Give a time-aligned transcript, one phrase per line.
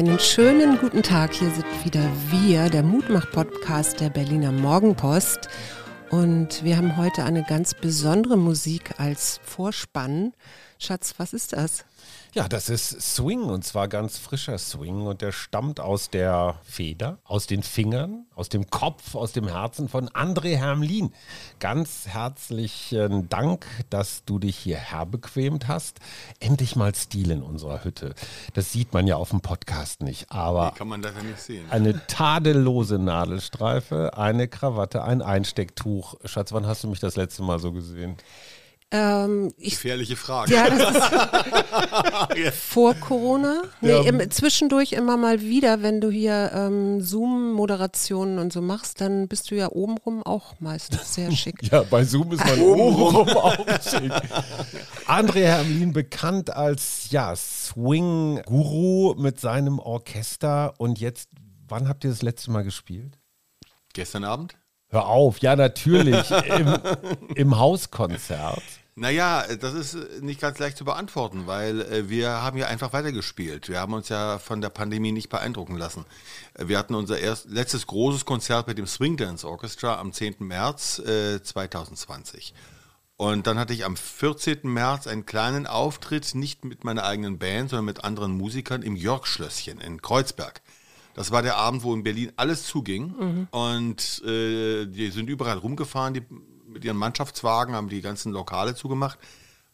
[0.00, 1.34] Einen schönen guten Tag.
[1.34, 2.00] Hier sind wieder
[2.30, 5.50] wir, der Mutmach-Podcast der Berliner Morgenpost.
[6.08, 10.32] Und wir haben heute eine ganz besondere Musik als Vorspann.
[10.78, 11.84] Schatz, was ist das?
[12.32, 17.18] Ja, das ist Swing und zwar ganz frischer Swing und der stammt aus der Feder,
[17.24, 21.12] aus den Fingern, aus dem Kopf, aus dem Herzen von André Hermlin.
[21.58, 25.98] Ganz herzlichen Dank, dass du dich hierher bequemt hast.
[26.38, 28.14] Endlich mal Stil in unserer Hütte.
[28.54, 30.66] Das sieht man ja auf dem Podcast nicht, aber
[31.24, 31.66] nicht sehen.
[31.68, 36.14] eine tadellose Nadelstreife, eine Krawatte, ein Einstecktuch.
[36.26, 38.16] Schatz, wann hast du mich das letzte Mal so gesehen?
[38.92, 40.52] Ähm, ich, Gefährliche Frage.
[40.52, 40.96] ja, das
[42.36, 43.62] ist vor Corona.
[43.80, 44.00] Nee, Ja.
[44.02, 49.50] im, zwischendurch immer mal wieder, wenn du hier ähm, Zoom-Moderationen und so machst, dann bist
[49.52, 51.62] du ja obenrum auch meistens sehr schick.
[51.70, 54.12] Ja, bei Zoom ist man obenrum auch schick.
[55.06, 60.74] André Hermlin, bekannt als ja, Swing-Guru mit seinem Orchester.
[60.78, 61.28] Und jetzt,
[61.68, 63.18] wann habt ihr das letzte Mal gespielt?
[63.92, 64.56] Gestern Abend?
[64.88, 66.28] Hör auf, ja, natürlich.
[66.30, 66.76] Im,
[67.36, 68.62] im Hauskonzert.
[68.96, 72.92] Naja, das ist äh, nicht ganz leicht zu beantworten, weil äh, wir haben ja einfach
[72.92, 73.68] weitergespielt.
[73.68, 76.04] Wir haben uns ja von der Pandemie nicht beeindrucken lassen.
[76.54, 80.36] Äh, Wir hatten unser erst, letztes großes Konzert mit dem Swing Dance Orchestra am 10.
[80.40, 82.52] März äh, 2020.
[83.16, 84.60] Und dann hatte ich am 14.
[84.64, 89.80] März einen kleinen Auftritt, nicht mit meiner eigenen Band, sondern mit anderen Musikern im Jörg-Schlösschen
[89.80, 90.62] in Kreuzberg.
[91.14, 93.46] Das war der Abend, wo in Berlin alles zuging.
[93.50, 96.22] Und äh, die sind überall rumgefahren, die,
[96.70, 99.18] mit ihren Mannschaftswagen, haben die ganzen Lokale zugemacht.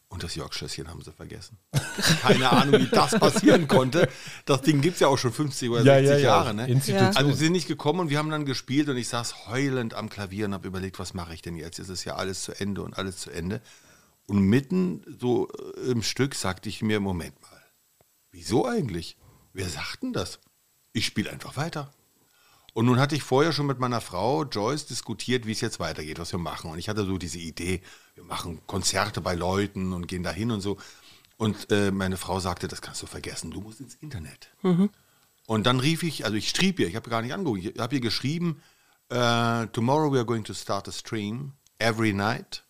[0.09, 1.57] Und das Jörg-Schlösschen haben sie vergessen.
[2.21, 4.07] Keine Ahnung, wie das passieren konnte.
[4.45, 6.53] Das Ding gibt es ja auch schon 50 oder 60 Jahre.
[6.53, 6.67] Ne?
[6.67, 7.17] Institution.
[7.17, 10.07] Also sie sind nicht gekommen und wir haben dann gespielt und ich saß heulend am
[10.07, 11.79] Klavier und habe überlegt, was mache ich denn jetzt?
[11.79, 13.61] Ist es ja alles zu Ende und alles zu Ende.
[14.27, 17.61] Und mitten so äh, im Stück sagte ich mir, Moment mal,
[18.31, 19.17] wieso eigentlich?
[19.51, 20.39] Wer sagt denn das?
[20.93, 21.91] Ich spiele einfach weiter.
[22.77, 26.19] Und nun hatte ich vorher schon mit meiner Frau Joyce diskutiert, wie es jetzt weitergeht,
[26.19, 26.69] was wir machen.
[26.69, 27.81] Und ich hatte so diese Idee,
[28.13, 30.77] wir machen Konzerte bei Leuten und gehen da hin und so.
[31.37, 34.51] Und äh, meine Frau sagte, das kannst du vergessen, du musst ins Internet.
[35.47, 37.95] Und dann rief ich, also ich schrieb ihr, ich habe gar nicht angeguckt, ich habe
[37.95, 38.61] ihr geschrieben,
[39.09, 42.63] äh, tomorrow we are going to start a stream every night.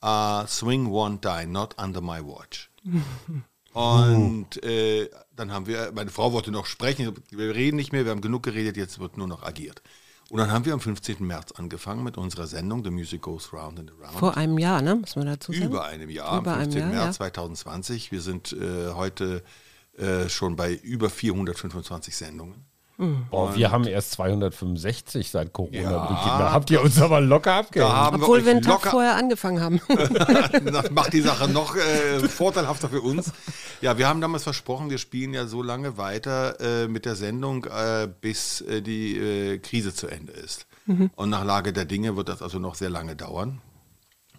[0.00, 2.70] Uh, swing won't die, not under my watch.
[3.72, 8.10] Und äh, dann haben wir, meine Frau wollte noch sprechen, wir reden nicht mehr, wir
[8.10, 9.82] haben genug geredet, jetzt wird nur noch agiert.
[10.30, 11.26] Und dann haben wir am 15.
[11.26, 14.18] März angefangen mit unserer Sendung The Music Goes Round and Around.
[14.18, 14.96] Vor einem Jahr, ne?
[14.96, 15.64] Muss man dazu sagen.
[15.64, 16.80] Über einem Jahr, Über am einem 15.
[16.80, 17.30] Jahr, März ja.
[17.30, 18.12] 2020.
[18.12, 19.42] Wir sind äh, heute
[19.96, 22.67] äh, schon bei über 425 Sendungen.
[23.30, 25.78] Boah, wir haben erst 265 seit Corona.
[25.78, 26.38] Ja.
[26.38, 28.14] Da habt ihr uns aber locker abgehängt.
[28.14, 29.80] Obwohl wir einen Tag vorher angefangen haben.
[30.72, 33.32] das macht die Sache noch äh, vorteilhafter für uns.
[33.80, 37.66] Ja, wir haben damals versprochen, wir spielen ja so lange weiter äh, mit der Sendung,
[37.66, 40.66] äh, bis äh, die äh, Krise zu Ende ist.
[41.16, 43.60] Und nach Lage der Dinge wird das also noch sehr lange dauern.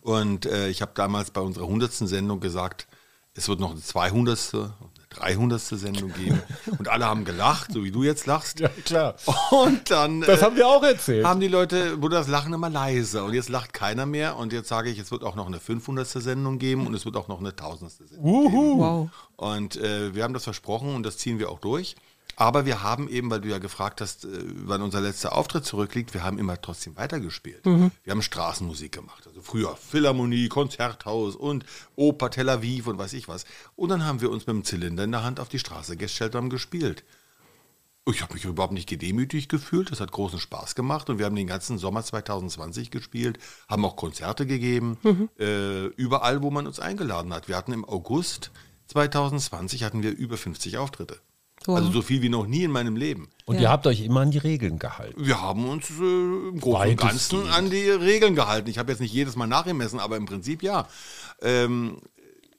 [0.01, 1.91] Und äh, ich habe damals bei unserer 100.
[1.91, 2.87] Sendung gesagt,
[3.35, 4.71] es wird noch eine 200.
[5.15, 5.61] und eine 300.
[5.61, 6.41] Sendung geben.
[6.77, 8.59] Und alle haben gelacht, so wie du jetzt lachst.
[8.59, 9.15] Ja, klar.
[9.51, 11.25] Und dann Das äh, haben wir auch erzählt.
[11.25, 14.69] haben die Leute, wurde das Lachen immer leiser und jetzt lacht keiner mehr und jetzt
[14.69, 16.07] sage ich, es wird auch noch eine 500.
[16.07, 17.91] Sendung geben und es wird auch noch eine 1000.
[17.91, 18.79] Sendung geben.
[18.79, 19.09] Wow.
[19.35, 21.95] Und äh, wir haben das versprochen und das ziehen wir auch durch.
[22.39, 24.29] Aber wir haben eben, weil du ja gefragt hast, äh,
[24.63, 27.65] wann unser letzter Auftritt zurückliegt, wir haben immer trotzdem weitergespielt.
[28.05, 29.27] Wir haben Straßenmusik gemacht.
[29.27, 31.65] Also früher Philharmonie, Konzerthaus und
[31.97, 33.43] Oper Tel Aviv und weiß ich was.
[33.75, 36.33] Und dann haben wir uns mit dem Zylinder in der Hand auf die Straße gestellt
[36.33, 37.03] und haben gespielt.
[38.09, 39.91] Ich habe mich überhaupt nicht gedemütigt gefühlt.
[39.91, 43.97] Das hat großen Spaß gemacht und wir haben den ganzen Sommer 2020 gespielt, haben auch
[43.97, 44.97] Konzerte gegeben,
[45.37, 47.49] äh, überall, wo man uns eingeladen hat.
[47.49, 48.51] Wir hatten im August
[48.87, 51.19] 2020 hatten wir über 50 Auftritte.
[51.69, 51.77] Wow.
[51.77, 53.29] Also so viel wie noch nie in meinem Leben.
[53.45, 55.23] Und ihr habt euch immer an die Regeln gehalten.
[55.23, 58.69] Wir haben uns äh, im Großen und Ganzen an die Regeln gehalten.
[58.69, 60.87] Ich habe jetzt nicht jedes Mal nachgemessen, aber im Prinzip ja.
[61.41, 61.97] Ähm,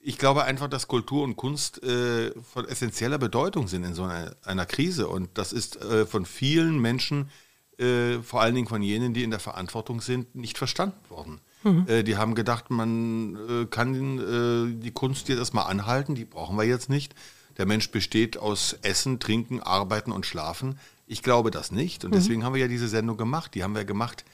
[0.01, 4.37] ich glaube einfach, dass Kultur und Kunst äh, von essentieller Bedeutung sind in so einer,
[4.45, 5.09] einer Krise.
[5.09, 7.31] Und das ist äh, von vielen Menschen,
[7.79, 11.41] äh, vor allen Dingen von jenen, die in der Verantwortung sind, nicht verstanden worden.
[11.89, 16.65] Äh, die haben gedacht, man äh, kann die Kunst jetzt erstmal anhalten, die brauchen wir
[16.65, 17.15] jetzt nicht.
[17.59, 20.79] Der Mensch besteht aus Essen, Trinken, Arbeiten und Schlafen.
[21.07, 22.05] Ich glaube das nicht.
[22.05, 23.55] Und deswegen haben wir ja diese Sendung gemacht.
[23.55, 24.25] Die haben wir gemacht,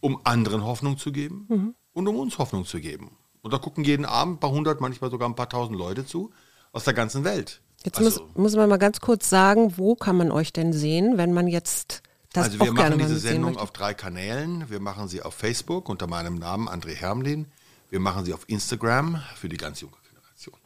[0.00, 3.16] um anderen Hoffnung zu geben und um uns Hoffnung zu geben.
[3.42, 6.30] Und da gucken jeden Abend ein paar hundert, manchmal sogar ein paar tausend Leute zu
[6.72, 7.60] aus der ganzen Welt.
[7.84, 11.16] Jetzt Also- muss, muss man mal ganz kurz sagen, wo kann man euch denn sehen,
[11.16, 12.02] wenn man jetzt
[12.32, 14.68] das also wir machen diese Sendung auf drei Kanälen.
[14.68, 17.46] Wir machen sie auf Facebook unter meinem Namen André Hermlin.
[17.90, 19.96] Wir machen sie auf Instagram für die ganz junge
[20.38, 20.56] Generation.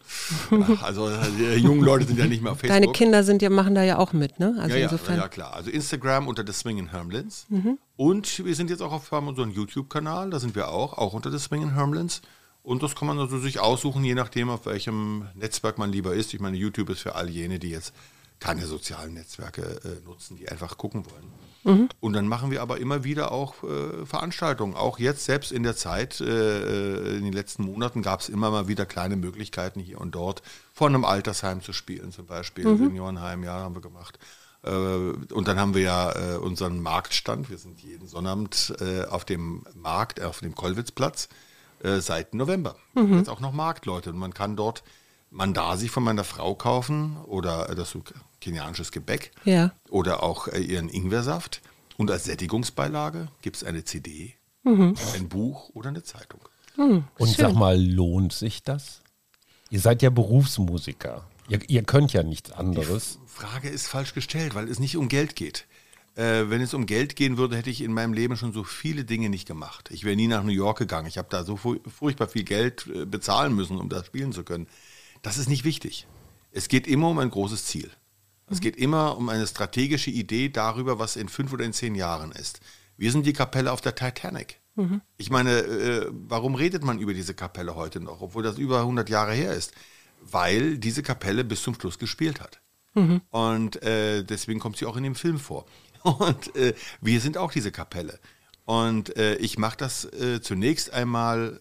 [0.50, 2.80] Ja, also die jungen Leute sind ja nicht mehr auf Facebook.
[2.80, 4.54] Deine Kinder sind ja, machen da ja auch mit, ne?
[4.58, 5.16] Also ja, insofern.
[5.16, 5.54] Ja, klar.
[5.54, 7.46] Also Instagram unter The Swingin' Hermlins.
[7.48, 7.78] Mhm.
[7.96, 11.38] Und wir sind jetzt auch auf unserem YouTube-Kanal, da sind wir auch, auch unter The
[11.38, 12.22] Swingin' Hermlins.
[12.62, 16.32] Und das kann man also sich aussuchen, je nachdem, auf welchem Netzwerk man lieber ist.
[16.32, 17.92] Ich meine, YouTube ist für all jene, die jetzt
[18.38, 21.24] keine sozialen Netzwerke äh, nutzen, die einfach gucken wollen.
[21.64, 21.88] Mhm.
[22.00, 24.74] Und dann machen wir aber immer wieder auch äh, Veranstaltungen.
[24.74, 28.50] Auch jetzt, selbst in der Zeit, äh, äh in den letzten Monaten gab es immer
[28.50, 30.42] mal wieder kleine Möglichkeiten hier und dort,
[30.72, 32.66] vor einem Altersheim zu spielen, zum Beispiel.
[32.66, 32.78] Mhm.
[32.78, 34.18] Seniorenheim, ja, haben wir gemacht.
[34.64, 37.48] Äh, und dann haben wir ja äh, unseren Marktstand.
[37.48, 38.74] Wir sind jeden Sonnabend
[39.10, 41.28] auf dem Markt, auf dem Kollwitzplatz
[41.98, 42.76] seit November.
[42.94, 43.18] Mhm.
[43.18, 44.10] Jetzt auch noch Marktleute.
[44.10, 44.84] Und man kann dort
[45.32, 47.96] Mandasi von meiner Frau kaufen oder das
[48.40, 49.72] kenianisches Gebäck ja.
[49.88, 51.62] oder auch äh, ihren Ingwersaft.
[51.96, 54.94] Und als Sättigungsbeilage gibt es eine CD, mhm.
[55.14, 56.40] ein Buch oder eine Zeitung.
[56.76, 57.46] Mhm, Und schön.
[57.46, 59.02] sag mal, lohnt sich das?
[59.70, 61.26] Ihr seid ja Berufsmusiker.
[61.48, 63.18] Ihr, ihr könnt ja nichts anderes.
[63.24, 65.66] Die Frage ist falsch gestellt, weil es nicht um Geld geht.
[66.14, 69.04] Äh, wenn es um Geld gehen würde, hätte ich in meinem Leben schon so viele
[69.04, 69.90] Dinge nicht gemacht.
[69.90, 71.08] Ich wäre nie nach New York gegangen.
[71.08, 74.66] Ich habe da so furchtbar viel Geld äh, bezahlen müssen, um das spielen zu können.
[75.22, 76.06] Das ist nicht wichtig.
[76.50, 77.90] Es geht immer um ein großes Ziel.
[78.50, 82.32] Es geht immer um eine strategische Idee darüber, was in fünf oder in zehn Jahren
[82.32, 82.60] ist.
[82.98, 84.60] Wir sind die Kapelle auf der Titanic.
[84.74, 85.00] Mhm.
[85.16, 89.08] Ich meine, äh, warum redet man über diese Kapelle heute noch, obwohl das über 100
[89.08, 89.72] Jahre her ist?
[90.20, 92.60] Weil diese Kapelle bis zum Schluss gespielt hat.
[92.94, 93.22] Mhm.
[93.30, 95.64] Und äh, deswegen kommt sie auch in dem Film vor.
[96.02, 98.20] Und äh, wir sind auch diese Kapelle.
[98.64, 101.60] Und äh, ich mache das äh, zunächst einmal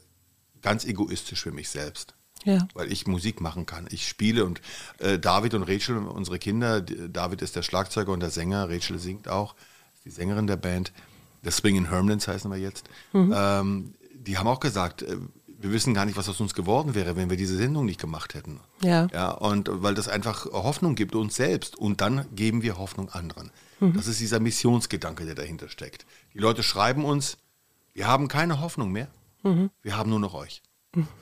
[0.62, 2.16] ganz egoistisch für mich selbst
[2.46, 2.68] ja.
[2.74, 3.88] weil ich Musik machen kann.
[3.92, 4.62] Ich spiele und
[5.00, 9.28] äh, David und Rachel, unsere Kinder, David ist der Schlagzeuger und der Sänger, Rachel singt
[9.28, 9.56] auch,
[10.06, 10.92] die Sängerin der Band.
[11.44, 12.88] The Swingin' Hermlins heißen wir jetzt.
[13.14, 13.34] Mhm.
[13.36, 15.18] Ähm, die haben auch gesagt, äh,
[15.62, 18.34] wir wissen gar nicht, was aus uns geworden wäre, wenn wir diese Sendung nicht gemacht
[18.34, 18.60] hätten.
[18.82, 19.08] Ja.
[19.12, 23.52] ja und weil das einfach Hoffnung gibt uns selbst und dann geben wir Hoffnung anderen.
[23.80, 23.94] Mhm.
[23.94, 26.06] Das ist dieser Missionsgedanke, der dahinter steckt.
[26.34, 27.38] Die Leute schreiben uns,
[27.94, 29.08] wir haben keine Hoffnung mehr,
[29.44, 29.70] mhm.
[29.82, 30.62] wir haben nur noch euch.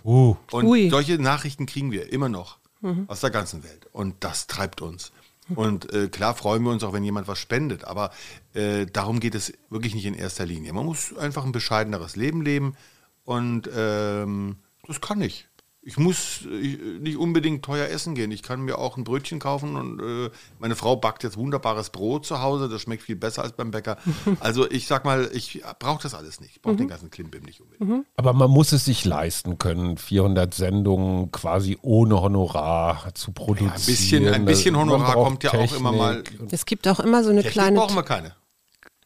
[0.03, 0.35] Uh.
[0.51, 0.89] Und Ui.
[0.89, 3.05] solche Nachrichten kriegen wir immer noch mhm.
[3.07, 3.87] aus der ganzen Welt.
[3.91, 5.11] Und das treibt uns.
[5.55, 8.11] Und äh, klar freuen wir uns auch, wenn jemand was spendet, aber
[8.53, 10.73] äh, darum geht es wirklich nicht in erster Linie.
[10.73, 12.75] Man muss einfach ein bescheideneres Leben leben
[13.25, 15.48] und ähm, das kann ich.
[15.81, 16.41] Ich muss
[16.99, 18.31] nicht unbedingt teuer essen gehen.
[18.31, 20.29] Ich kann mir auch ein Brötchen kaufen und äh,
[20.59, 22.67] meine Frau backt jetzt wunderbares Brot zu Hause.
[22.67, 23.97] Das schmeckt viel besser als beim Bäcker.
[24.41, 26.57] Also ich sag mal, ich brauche das alles nicht.
[26.57, 26.79] Ich brauche mhm.
[26.79, 27.89] den ganzen Klimbim nicht unbedingt.
[27.89, 28.05] Mhm.
[28.15, 33.69] Aber man muss es sich leisten können, 400 Sendungen quasi ohne Honorar zu produzieren.
[33.69, 36.23] Ja, ein bisschen, ein bisschen Honorar kommt ja Technik auch immer mal.
[36.51, 37.79] Es gibt auch immer so eine Technik kleine.
[37.79, 38.35] brauchen wir keine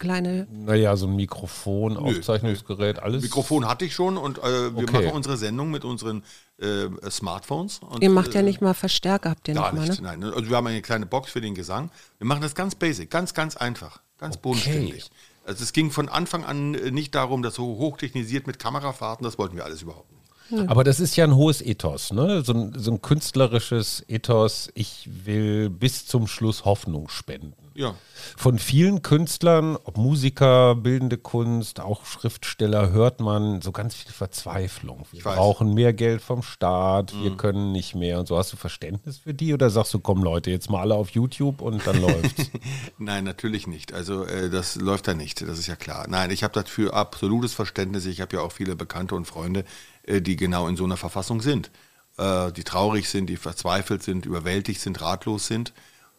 [0.04, 0.48] kleine.
[0.52, 3.24] Naja, so ein Mikrofon, Nö, Aufzeichnungsgerät, alles.
[3.24, 4.42] Mikrofon hatte ich schon und äh,
[4.76, 4.92] wir okay.
[4.92, 6.24] machen unsere Sendung mit unseren
[6.60, 7.80] äh, Smartphones.
[7.80, 9.98] Und, ihr macht ja äh, nicht mal Verstärker, habt ihr nicht mal, ne?
[10.02, 11.90] Nein, also wir haben eine kleine Box für den Gesang.
[12.18, 14.42] Wir machen das ganz basic, ganz, ganz einfach, ganz okay.
[14.44, 15.10] bodenständig.
[15.46, 19.38] Also es ging von Anfang an äh, nicht darum, das so hochtechnisiert mit Kamerafahrten, das
[19.38, 20.13] wollten wir alles überhaupt
[20.54, 20.70] nicht.
[20.70, 22.44] Aber das ist ja ein hohes Ethos, ne?
[22.44, 24.70] So ein, so ein künstlerisches Ethos.
[24.74, 27.54] Ich will bis zum Schluss Hoffnung spenden.
[27.76, 27.96] Ja.
[28.38, 35.06] Von vielen Künstlern, ob Musiker, bildende Kunst, auch Schriftsteller, hört man so ganz viel Verzweiflung.
[35.12, 37.24] Wir brauchen mehr Geld vom Staat, mhm.
[37.24, 38.38] wir können nicht mehr und so.
[38.38, 41.62] Hast du Verständnis für die oder sagst du, komm Leute, jetzt mal alle auf YouTube
[41.62, 42.52] und dann läuft's?
[42.98, 43.94] Nein, natürlich nicht.
[43.94, 46.06] Also äh, das läuft da nicht, das ist ja klar.
[46.08, 48.06] Nein, ich habe dafür absolutes Verständnis.
[48.06, 49.66] Ich habe ja auch viele Bekannte und Freunde,
[50.08, 51.72] die genau in so einer Verfassung sind.
[52.18, 55.74] Äh, die traurig sind, die verzweifelt sind, überwältigt sind, ratlos sind.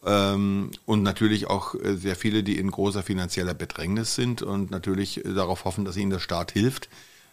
[0.05, 5.23] Ähm, und natürlich auch äh, sehr viele, die in großer finanzieller Bedrängnis sind und natürlich
[5.23, 6.89] äh, darauf hoffen, dass ihnen der Staat hilft,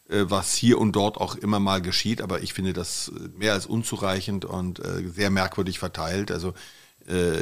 [0.09, 2.23] äh, was hier und dort auch immer mal geschieht.
[2.23, 4.81] Aber ich finde das mehr als unzureichend und
[5.15, 6.31] sehr merkwürdig verteilt.
[6.31, 6.55] Also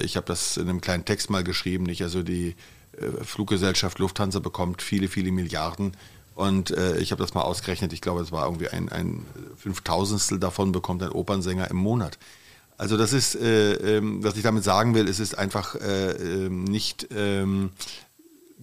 [0.03, 2.01] ich habe das in einem kleinen Text mal geschrieben, nicht?
[2.01, 2.57] Also die
[3.23, 5.93] Fluggesellschaft Lufthansa bekommt viele, viele Milliarden.
[6.35, 10.73] Und ich habe das mal ausgerechnet, ich glaube, es war irgendwie ein, ein Fünftausendstel davon
[10.73, 12.19] bekommt ein Opernsänger im Monat.
[12.81, 16.65] Also das ist, äh, ähm, was ich damit sagen will, es ist einfach äh, ähm,
[16.65, 17.73] nicht ähm,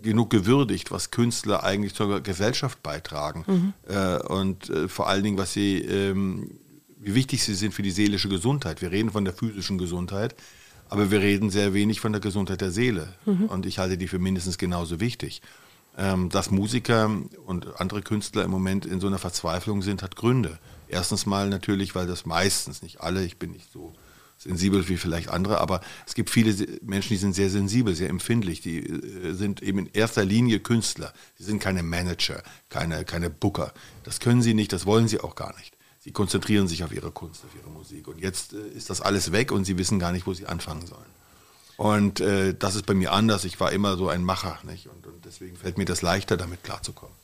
[0.02, 3.44] genug gewürdigt, was Künstler eigentlich zur Gesellschaft beitragen.
[3.46, 3.74] Mhm.
[3.88, 6.50] Äh, und äh, vor allen Dingen, was sie, ähm,
[6.98, 8.82] wie wichtig sie sind für die seelische Gesundheit.
[8.82, 10.34] Wir reden von der physischen Gesundheit,
[10.90, 13.14] aber wir reden sehr wenig von der Gesundheit der Seele.
[13.28, 13.46] Mhm.
[13.46, 15.44] Und ich halte die für mindestens genauso wichtig.
[16.00, 17.10] Ähm, dass Musiker
[17.46, 20.60] und andere Künstler im Moment in so einer Verzweiflung sind, hat Gründe.
[20.88, 23.94] Erstens mal natürlich, weil das meistens, nicht alle, ich bin nicht so
[24.38, 28.62] sensibel wie vielleicht andere, aber es gibt viele Menschen, die sind sehr sensibel, sehr empfindlich,
[28.62, 31.12] die äh, sind eben in erster Linie Künstler.
[31.36, 33.74] Sie sind keine Manager, keine, keine Booker.
[34.04, 35.76] Das können sie nicht, das wollen sie auch gar nicht.
[36.06, 38.08] Die konzentrieren sich auf ihre Kunst, auf ihre Musik.
[38.08, 40.86] Und jetzt äh, ist das alles weg und sie wissen gar nicht, wo sie anfangen
[40.86, 41.17] sollen.
[41.78, 43.46] Und äh, das ist bei mir anders.
[43.46, 44.58] Ich war immer so ein Macher.
[44.64, 44.88] Nicht?
[44.88, 47.16] Und, und deswegen fällt mir das leichter, damit klarzukommen.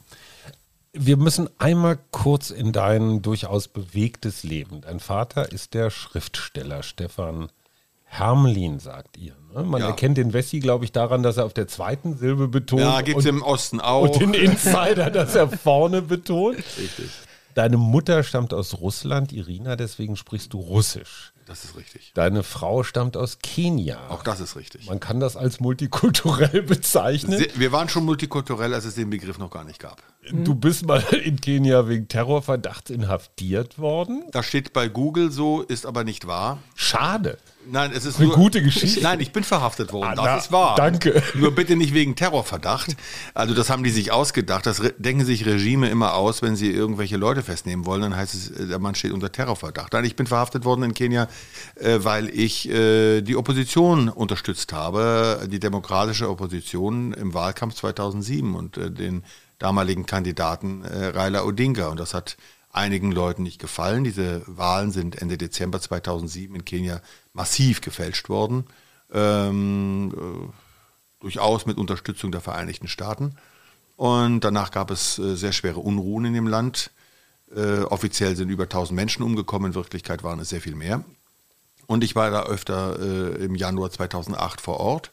[0.96, 4.82] Wir müssen einmal kurz in dein durchaus bewegtes Leben.
[4.82, 7.50] Dein Vater ist der Schriftsteller Stefan
[8.04, 9.34] Hermlin, sagt ihr.
[9.56, 9.64] Ne?
[9.64, 9.88] Man Ja.
[9.88, 12.82] erkennt den Wessi, glaube ich, daran, dass er auf der zweiten Silbe betont.
[12.84, 14.04] Ja, gibt es im Osten auch.
[14.04, 16.58] und den Insider, dass er vorne betont.
[16.58, 17.10] Richtig.
[17.56, 21.33] Deine Mutter stammt aus Russland, Irina, deswegen sprichst du Russisch.
[21.46, 22.12] Das ist richtig.
[22.14, 24.08] Deine Frau stammt aus Kenia.
[24.10, 24.88] Auch das ist richtig.
[24.88, 27.46] Man kann das als multikulturell bezeichnen.
[27.56, 30.02] Wir waren schon multikulturell, als es den Begriff noch gar nicht gab.
[30.32, 34.24] Du bist mal in Kenia wegen Terrorverdachts inhaftiert worden.
[34.32, 36.60] Das steht bei Google so, ist aber nicht wahr.
[36.76, 37.38] Schade.
[37.66, 39.02] Nein, es ist Eine nur, gute Geschichte.
[39.02, 40.10] Nein, ich bin verhaftet worden.
[40.12, 40.76] Ah, das na, ist wahr.
[40.76, 41.24] danke.
[41.34, 42.96] Nur bitte nicht wegen Terrorverdacht.
[43.34, 44.66] Also das haben die sich ausgedacht.
[44.66, 48.02] Das denken sich Regime immer aus, wenn sie irgendwelche Leute festnehmen wollen.
[48.02, 49.94] Dann heißt es, der Mann steht unter Terrorverdacht.
[49.94, 51.30] Nein, ich bin verhaftet worden in Kenia,
[51.76, 58.78] äh, weil ich äh, die Opposition unterstützt habe, die demokratische Opposition im Wahlkampf 2007 und
[58.78, 59.24] äh, den
[59.60, 61.88] damaligen Kandidaten äh, Raila Odinga.
[61.88, 62.38] Und das hat
[62.72, 64.04] einigen Leuten nicht gefallen.
[64.04, 67.02] Diese Wahlen sind Ende Dezember 2007 in Kenia
[67.34, 68.66] massiv gefälscht worden.
[69.12, 70.54] Ähm, äh,
[71.22, 73.36] durchaus mit Unterstützung der Vereinigten Staaten.
[73.96, 76.92] Und danach gab es äh, sehr schwere Unruhen in dem Land.
[77.56, 81.04] Offiziell sind über 1000 Menschen umgekommen, in Wirklichkeit waren es sehr viel mehr.
[81.88, 85.12] Und ich war da öfter äh, im Januar 2008 vor Ort.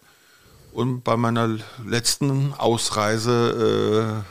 [0.73, 4.25] Und bei meiner letzten Ausreise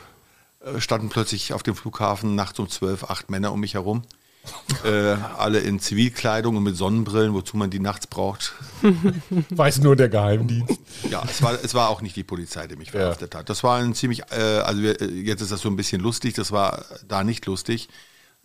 [0.64, 4.02] äh, standen plötzlich auf dem Flughafen nachts um 12 acht Männer um mich herum.
[4.84, 8.54] äh, alle in Zivilkleidung und mit Sonnenbrillen, wozu man die nachts braucht.
[9.50, 10.78] Weiß nur der Geheimdienst.
[11.10, 13.50] Ja, es war, es war auch nicht die Polizei, die mich verhaftet hat.
[13.50, 16.34] Das war ein ziemlich, äh, also wir, äh, jetzt ist das so ein bisschen lustig,
[16.34, 17.90] das war da nicht lustig,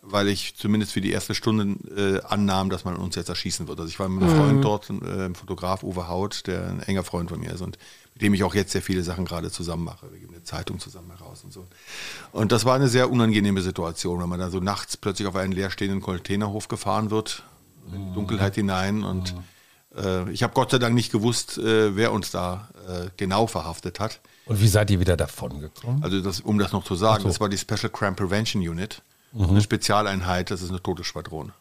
[0.07, 3.79] weil ich zumindest für die erste Stunde äh, annahm, dass man uns jetzt erschießen wird.
[3.79, 7.29] Also ich war mit einem Freund dort, äh, Fotograf Uwe Haut, der ein enger Freund
[7.29, 7.77] von mir ist und
[8.13, 10.11] mit dem ich auch jetzt sehr viele Sachen gerade zusammen mache.
[10.11, 11.67] Wir geben eine Zeitung zusammen heraus und so.
[12.31, 15.51] Und das war eine sehr unangenehme Situation, wenn man da so nachts plötzlich auf einen
[15.51, 17.43] leerstehenden Containerhof gefahren wird,
[17.93, 19.35] in die Dunkelheit hinein und
[19.95, 23.99] äh, ich habe Gott sei Dank nicht gewusst, äh, wer uns da äh, genau verhaftet
[23.99, 24.19] hat.
[24.45, 26.03] Und wie seid ihr wieder davongekommen?
[26.03, 27.29] Also das, um das noch zu sagen, so.
[27.29, 29.01] das war die Special Crime Prevention Unit,
[29.37, 31.51] eine Spezialeinheit, das ist eine Todesschwadron.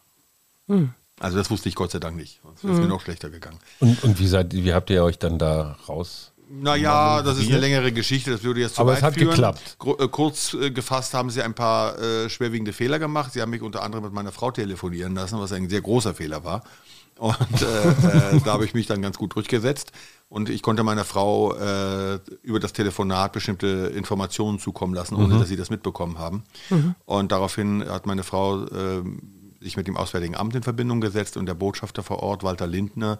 [1.19, 3.59] Also das wusste ich Gott sei Dank nicht, sonst wäre es mir noch schlechter gegangen.
[3.79, 6.31] Und, und wie, seid, wie habt ihr euch dann da raus?
[6.49, 9.29] Naja, das ist eine längere Geschichte, das würde jetzt zu Aber weit es hat führen.
[9.29, 9.77] geklappt.
[9.83, 13.33] Äh, Kurz äh, gefasst haben sie ein paar äh, schwerwiegende Fehler gemacht.
[13.33, 16.43] Sie haben mich unter anderem mit meiner Frau telefonieren lassen, was ein sehr großer Fehler
[16.43, 16.63] war.
[17.17, 19.91] Und äh, äh, da habe ich mich dann ganz gut durchgesetzt.
[20.27, 25.47] Und ich konnte meiner Frau äh, über das Telefonat bestimmte Informationen zukommen lassen, ohne dass
[25.47, 26.43] sie das mitbekommen haben.
[27.05, 31.45] Und daraufhin hat meine Frau ähm, sich mit dem Auswärtigen Amt in Verbindung gesetzt und
[31.45, 33.19] der Botschafter vor Ort, Walter Lindner,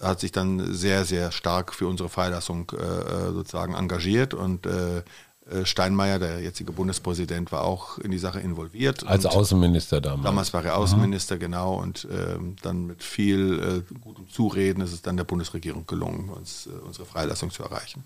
[0.00, 5.02] hat sich dann sehr, sehr stark für unsere Freilassung äh, sozusagen engagiert und äh, äh,
[5.64, 9.06] Steinmeier, der jetzige Bundespräsident, war auch in die Sache involviert.
[9.06, 10.24] Als Außenminister damals.
[10.24, 15.02] Damals war er Außenminister, genau, und ähm, dann mit viel äh, gutem Zureden ist es
[15.02, 18.04] dann der Bundesregierung gelungen, uns äh, unsere Freilassung zu erreichen.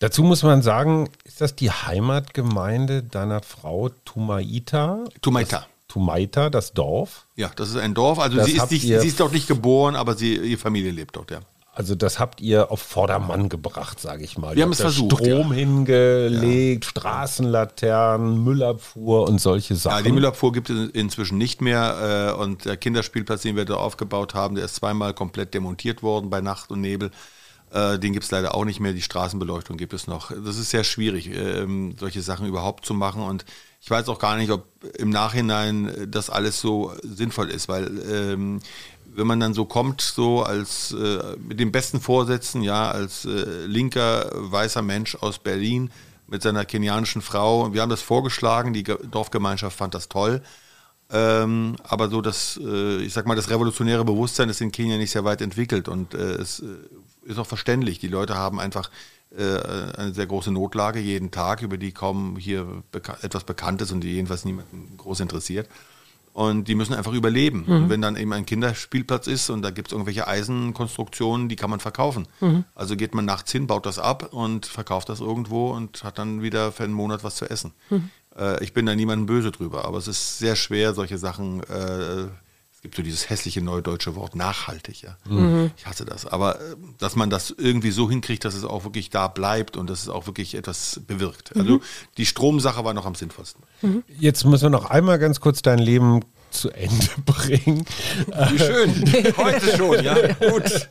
[0.00, 5.04] Dazu muss man sagen, ist das die Heimatgemeinde deiner Frau Tumaita?
[5.20, 5.66] Tumaita.
[5.88, 7.26] Tumaita, das Dorf.
[7.34, 8.18] Ja, das ist ein Dorf.
[8.18, 11.16] Also Das sie ist, nicht, sie ist dort nicht geboren, aber sie, ihre Familie lebt
[11.16, 11.40] dort, ja.
[11.78, 14.50] Also das habt ihr auf Vordermann gebracht, sage ich mal.
[14.50, 19.98] Wir Ihr haben es versucht, Strom hingelegt, Straßenlaternen, Müllabfuhr und solche Sachen.
[19.98, 23.74] Ja, die Müllabfuhr gibt es inzwischen nicht mehr äh, und der Kinderspielplatz, den wir da
[23.74, 27.12] aufgebaut haben, der ist zweimal komplett demontiert worden bei Nacht und Nebel.
[27.70, 28.92] Äh, den gibt es leider auch nicht mehr.
[28.92, 30.32] Die Straßenbeleuchtung gibt es noch.
[30.32, 33.22] Das ist sehr schwierig, ähm, solche Sachen überhaupt zu machen.
[33.22, 33.44] Und
[33.80, 34.64] ich weiß auch gar nicht, ob
[34.96, 38.60] im Nachhinein das alles so sinnvoll ist, weil ähm,
[39.18, 43.66] wenn man dann so kommt, so als äh, mit den besten Vorsätzen, ja, als äh,
[43.66, 45.90] linker weißer Mensch aus Berlin
[46.26, 50.42] mit seiner kenianischen Frau, wir haben das vorgeschlagen, die Ge- Dorfgemeinschaft fand das toll.
[51.10, 55.10] Ähm, aber so das, äh, ich sag mal, das revolutionäre Bewusstsein ist in Kenia nicht
[55.10, 56.66] sehr weit entwickelt und äh, es äh,
[57.24, 57.98] ist auch verständlich.
[57.98, 58.90] Die Leute haben einfach
[59.36, 59.42] äh,
[59.96, 64.02] eine sehr große Notlage jeden Tag, über die kaum hier beka etwas bekannt ist und
[64.02, 65.68] die jedenfalls niemanden groß interessiert.
[66.38, 67.64] Und die müssen einfach überleben.
[67.64, 71.68] Und wenn dann eben ein Kinderspielplatz ist und da gibt es irgendwelche Eisenkonstruktionen, die kann
[71.68, 72.28] man verkaufen.
[72.76, 76.40] Also geht man nachts hin, baut das ab und verkauft das irgendwo und hat dann
[76.40, 77.72] wieder für einen Monat was zu essen.
[78.38, 81.60] Äh, ich bin da niemandem böse drüber, aber es ist sehr schwer, solche Sachen.
[81.64, 82.28] Äh,
[82.78, 85.16] es gibt so dieses hässliche neue deutsche Wort nachhaltig, ja.
[85.76, 86.26] Ich hasse das.
[86.26, 89.90] Aber äh, dass man das irgendwie so hinkriegt, dass es auch wirklich da bleibt und
[89.90, 91.56] dass es auch wirklich etwas bewirkt.
[91.56, 91.80] Also
[92.18, 93.64] die Stromsache war noch am sinnvollsten.
[94.06, 96.20] Jetzt müssen wir noch einmal ganz kurz dein Leben
[96.52, 97.84] zu Ende bringen.
[98.52, 99.34] Wie schön.
[99.36, 100.14] Heute schon, ja.
[100.34, 100.88] Gut.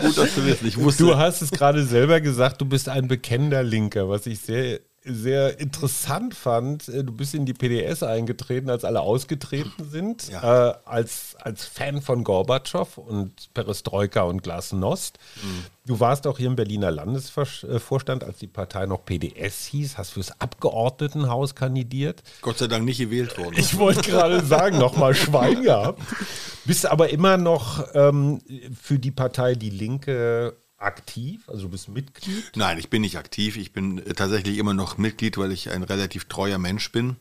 [0.00, 0.68] Gut, dass du wissen.
[0.68, 1.02] Ich wusste.
[1.02, 5.60] Du hast es gerade selber gesagt, du bist ein bekennender Linker, was ich sehr sehr
[5.60, 10.70] interessant fand, äh, du bist in die PDS eingetreten, als alle ausgetreten sind, ja.
[10.70, 15.18] äh, als, als Fan von Gorbatschow und Perestroika und Glasnost.
[15.42, 15.64] Mhm.
[15.86, 20.40] Du warst auch hier im Berliner Landesvorstand, als die Partei noch PDS hieß, hast fürs
[20.40, 22.22] Abgeordnetenhaus kandidiert.
[22.40, 23.56] Gott sei Dank nicht gewählt worden.
[23.58, 26.00] Ich wollte gerade sagen, nochmal Schwein gehabt.
[26.64, 28.40] Bist aber immer noch ähm,
[28.80, 31.48] für die Partei Die Linke aktiv?
[31.48, 32.52] Also du bist Mitglied?
[32.54, 33.56] Nein, ich bin nicht aktiv.
[33.56, 37.16] Ich bin äh, tatsächlich immer noch Mitglied, weil ich ein relativ treuer Mensch bin.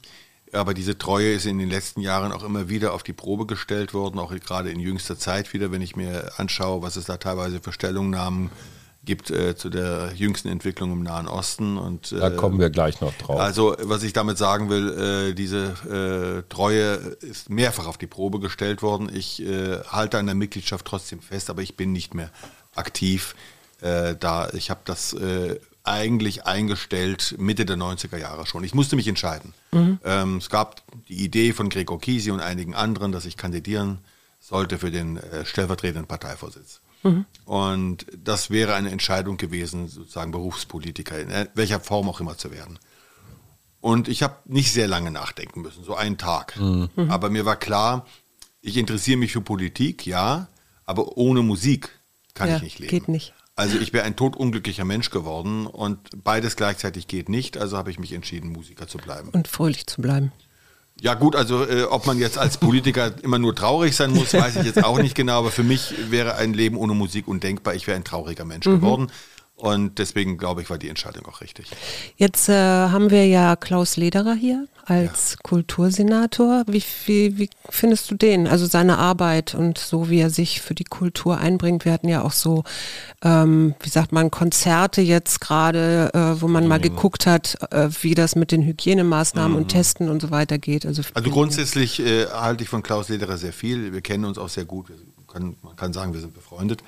[0.51, 3.93] Aber diese Treue ist in den letzten Jahren auch immer wieder auf die Probe gestellt
[3.93, 7.59] worden, auch gerade in jüngster Zeit wieder, wenn ich mir anschaue, was es da teilweise
[7.59, 8.51] für Stellungnahmen
[9.05, 11.77] gibt äh, zu der jüngsten Entwicklung im Nahen Osten.
[11.77, 13.39] Und, äh, da kommen wir gleich noch drauf.
[13.39, 18.39] Also was ich damit sagen will, äh, diese äh, Treue ist mehrfach auf die Probe
[18.39, 19.11] gestellt worden.
[19.13, 22.31] Ich äh, halte an der Mitgliedschaft trotzdem fest, aber ich bin nicht mehr
[22.75, 23.35] aktiv.
[23.83, 28.63] Äh, da ich habe das äh, eigentlich eingestellt Mitte der 90er Jahre schon.
[28.63, 29.53] Ich musste mich entscheiden.
[29.71, 29.99] Mhm.
[30.05, 33.99] Ähm, es gab die Idee von Gregor Gysi und einigen anderen, dass ich kandidieren
[34.39, 36.79] sollte für den äh, stellvertretenden Parteivorsitz.
[37.03, 37.25] Mhm.
[37.43, 42.79] Und das wäre eine Entscheidung gewesen, sozusagen Berufspolitiker, in welcher Form auch immer zu werden.
[43.81, 46.57] Und ich habe nicht sehr lange nachdenken müssen, so einen Tag.
[46.57, 46.89] Mhm.
[47.09, 48.05] Aber mir war klar,
[48.61, 50.47] ich interessiere mich für Politik, ja,
[50.85, 51.89] aber ohne Musik
[52.33, 52.89] kann ja, ich nicht leben.
[52.89, 53.33] Geht nicht.
[53.55, 57.99] Also ich wäre ein totunglücklicher Mensch geworden und beides gleichzeitig geht nicht, also habe ich
[57.99, 59.29] mich entschieden, Musiker zu bleiben.
[59.29, 60.31] Und fröhlich zu bleiben.
[61.01, 64.57] Ja gut, also äh, ob man jetzt als Politiker immer nur traurig sein muss, weiß
[64.57, 67.75] ich jetzt auch nicht genau, aber für mich wäre ein Leben ohne Musik undenkbar.
[67.75, 68.79] Ich wäre ein trauriger Mensch mhm.
[68.79, 69.11] geworden.
[69.63, 71.67] Und deswegen glaube ich, war die Entscheidung auch richtig.
[72.17, 75.37] Jetzt äh, haben wir ja Klaus Lederer hier als ja.
[75.41, 76.65] Kultursenator.
[76.67, 78.45] Wie, wie, wie, findest du den?
[78.45, 81.85] Also seine Arbeit und so, wie er sich für die Kultur einbringt.
[81.85, 82.65] Wir hatten ja auch so,
[83.21, 86.69] ähm, wie sagt man, Konzerte jetzt gerade, äh, wo man mhm.
[86.69, 89.63] mal geguckt hat, äh, wie das mit den Hygienemaßnahmen mhm.
[89.63, 90.85] und Testen und so weiter geht.
[90.85, 93.93] Also, also grundsätzlich äh, halte ich von Klaus Lederer sehr viel.
[93.93, 94.87] Wir kennen uns auch sehr gut.
[95.31, 96.83] Kann, man kann sagen, wir sind befreundet.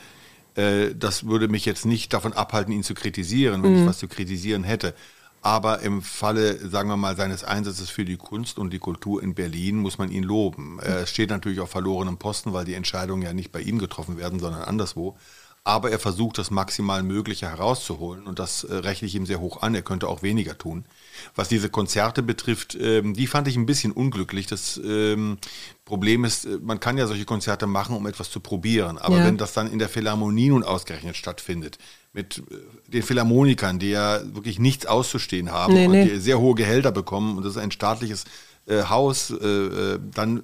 [0.55, 3.81] Äh, das würde mich jetzt nicht davon abhalten, ihn zu kritisieren, wenn mhm.
[3.81, 4.93] ich was zu kritisieren hätte.
[5.41, 9.35] Aber im Falle, sagen wir mal, seines Einsatzes für die Kunst und die Kultur in
[9.35, 10.79] Berlin muss man ihn loben.
[10.79, 14.39] Es steht natürlich auf verlorenem Posten, weil die Entscheidungen ja nicht bei ihm getroffen werden,
[14.39, 15.15] sondern anderswo
[15.65, 19.63] aber er versucht das maximal Mögliche herauszuholen und das äh, rechne ich ihm sehr hoch
[19.63, 19.75] an.
[19.75, 20.85] Er könnte auch weniger tun.
[21.35, 24.47] Was diese Konzerte betrifft, ähm, die fand ich ein bisschen unglücklich.
[24.47, 25.37] Das ähm,
[25.85, 29.25] Problem ist, äh, man kann ja solche Konzerte machen, um etwas zu probieren, aber ja.
[29.25, 31.77] wenn das dann in der Philharmonie nun ausgerechnet stattfindet,
[32.13, 36.05] mit äh, den Philharmonikern, die ja wirklich nichts auszustehen haben nee, und nee.
[36.05, 38.25] die sehr hohe Gehälter bekommen und das ist ein staatliches
[38.67, 40.43] äh, Haus, äh, äh dann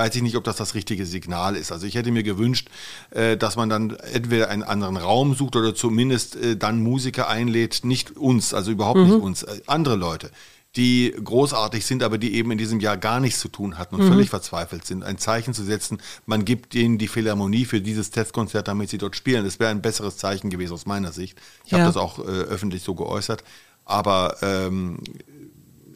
[0.00, 1.72] weiß ich nicht, ob das das richtige Signal ist.
[1.72, 2.70] Also ich hätte mir gewünscht,
[3.10, 7.84] äh, dass man dann entweder einen anderen Raum sucht oder zumindest äh, dann Musiker einlädt,
[7.84, 9.04] nicht uns, also überhaupt mhm.
[9.04, 10.30] nicht uns, äh, andere Leute,
[10.76, 14.04] die großartig sind, aber die eben in diesem Jahr gar nichts zu tun hatten und
[14.04, 14.08] mhm.
[14.08, 15.04] völlig verzweifelt sind.
[15.04, 19.16] Ein Zeichen zu setzen, man gibt ihnen die Philharmonie für dieses Testkonzert, damit sie dort
[19.16, 19.44] spielen.
[19.44, 21.38] Das wäre ein besseres Zeichen gewesen aus meiner Sicht.
[21.66, 21.78] Ich ja.
[21.78, 23.44] habe das auch äh, öffentlich so geäußert.
[23.84, 25.00] Aber ähm,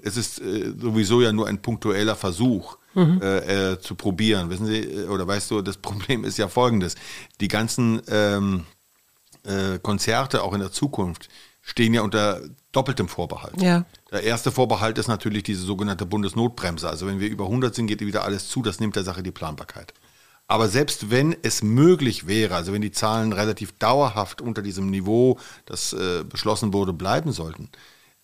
[0.02, 3.20] es ist äh, sowieso ja nur ein punktueller Versuch mhm.
[3.22, 4.50] äh, äh, zu probieren.
[4.50, 6.94] Wissen Sie, äh, oder weißt du, das Problem ist ja folgendes.
[7.40, 8.64] Die ganzen ähm,
[9.44, 11.28] äh, Konzerte auch in der Zukunft
[11.60, 12.40] stehen ja unter
[12.72, 13.60] doppeltem Vorbehalt.
[13.60, 13.84] Ja.
[14.10, 16.88] Der erste Vorbehalt ist natürlich diese sogenannte Bundesnotbremse.
[16.88, 18.62] Also wenn wir über 100 sind, geht wieder alles zu.
[18.62, 19.94] Das nimmt der Sache die Planbarkeit.
[20.46, 25.38] Aber selbst wenn es möglich wäre, also wenn die Zahlen relativ dauerhaft unter diesem Niveau,
[25.64, 27.70] das äh, beschlossen wurde, bleiben sollten,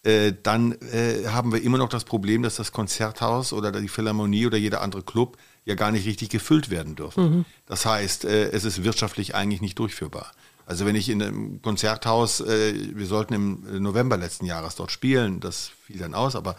[0.02, 4.46] äh, dann äh, haben wir immer noch das Problem, dass das Konzerthaus oder die Philharmonie
[4.46, 7.24] oder jeder andere Club ja gar nicht richtig gefüllt werden dürfen.
[7.24, 7.44] Mhm.
[7.66, 10.32] Das heißt, äh, es ist wirtschaftlich eigentlich nicht durchführbar.
[10.64, 15.40] Also wenn ich in einem Konzerthaus, äh, wir sollten im November letzten Jahres dort spielen,
[15.40, 16.56] das fiel dann aus, aber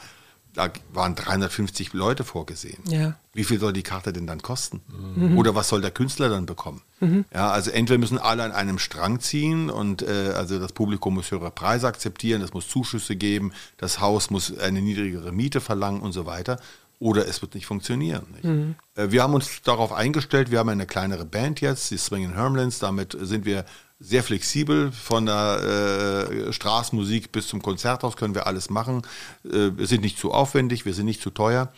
[0.53, 2.83] da waren 350 Leute vorgesehen.
[2.87, 3.15] Ja.
[3.33, 4.81] Wie viel soll die Karte denn dann kosten?
[5.15, 5.37] Mhm.
[5.37, 6.81] Oder was soll der Künstler dann bekommen?
[6.99, 7.25] Mhm.
[7.33, 11.31] Ja, also entweder müssen alle an einem Strang ziehen und äh, also das Publikum muss
[11.31, 16.11] höhere Preise akzeptieren, es muss Zuschüsse geben, das Haus muss eine niedrigere Miete verlangen und
[16.11, 16.59] so weiter.
[16.99, 18.27] Oder es wird nicht funktionieren.
[18.33, 18.43] Nicht?
[18.43, 18.75] Mhm.
[18.95, 22.79] Äh, wir haben uns darauf eingestellt, wir haben eine kleinere Band jetzt, die Swinging Hermlands,
[22.79, 23.65] damit sind wir
[24.01, 24.91] sehr flexibel.
[24.91, 29.03] Von der äh, Straßenmusik bis zum Konzerthaus können wir alles machen.
[29.45, 31.71] Äh, wir sind nicht zu aufwendig, wir sind nicht zu teuer.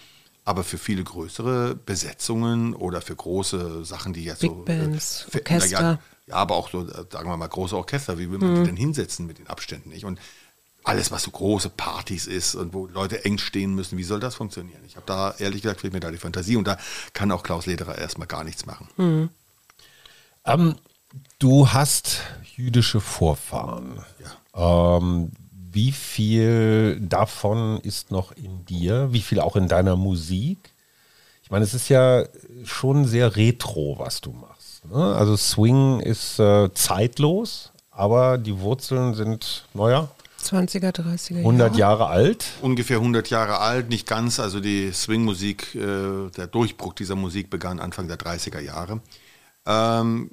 [0.45, 4.61] Aber für viele größere Besetzungen oder für große Sachen, die jetzt Big so.
[4.63, 5.81] Äh, Bands, äh, Orchester.
[5.81, 8.55] Ja, ja, aber auch so, sagen wir mal, große Orchester, wie will man mhm.
[8.55, 10.05] die denn hinsetzen mit den Abständen nicht?
[10.05, 10.19] Und
[10.83, 14.35] alles, was so große Partys ist und wo Leute eng stehen müssen, wie soll das
[14.35, 14.81] funktionieren?
[14.85, 16.77] Ich habe da ehrlich gesagt fehlt mir da die Fantasie und da
[17.13, 18.89] kann auch Klaus Lederer erstmal gar nichts machen.
[18.97, 19.29] Mhm.
[20.45, 20.75] Ähm,
[21.39, 22.21] du hast
[22.55, 24.03] jüdische Vorfahren.
[24.53, 24.97] Ja.
[24.97, 25.31] Ähm,
[25.71, 29.11] wie viel davon ist noch in dir?
[29.11, 30.57] Wie viel auch in deiner Musik?
[31.41, 32.25] Ich meine, es ist ja
[32.63, 34.85] schon sehr retro, was du machst.
[34.85, 35.15] Ne?
[35.15, 40.09] Also Swing ist äh, zeitlos, aber die Wurzeln sind, naja,
[40.43, 41.39] 20er, 30er Jahre.
[41.39, 42.45] 100 Jahre alt?
[42.61, 44.39] Ungefähr 100 Jahre alt, nicht ganz.
[44.39, 48.99] Also die Swing-Musik, äh, der Durchbruch dieser Musik begann Anfang der 30er Jahre.
[49.65, 50.29] Ähm,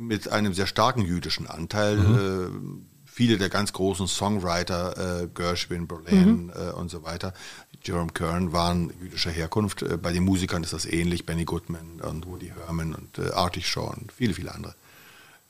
[0.00, 1.96] mit einem sehr starken jüdischen Anteil.
[1.96, 2.16] Mhm.
[2.16, 6.52] Äh, viele der ganz großen Songwriter, äh, Gershwin, Berlin mhm.
[6.54, 7.34] äh, und so weiter,
[7.82, 9.82] Jerome Kern, waren jüdischer Herkunft.
[9.82, 13.62] Äh, bei den Musikern ist das ähnlich, Benny Goodman und Woody Herman und äh, Artie
[13.62, 14.74] Shaw und viele, viele andere.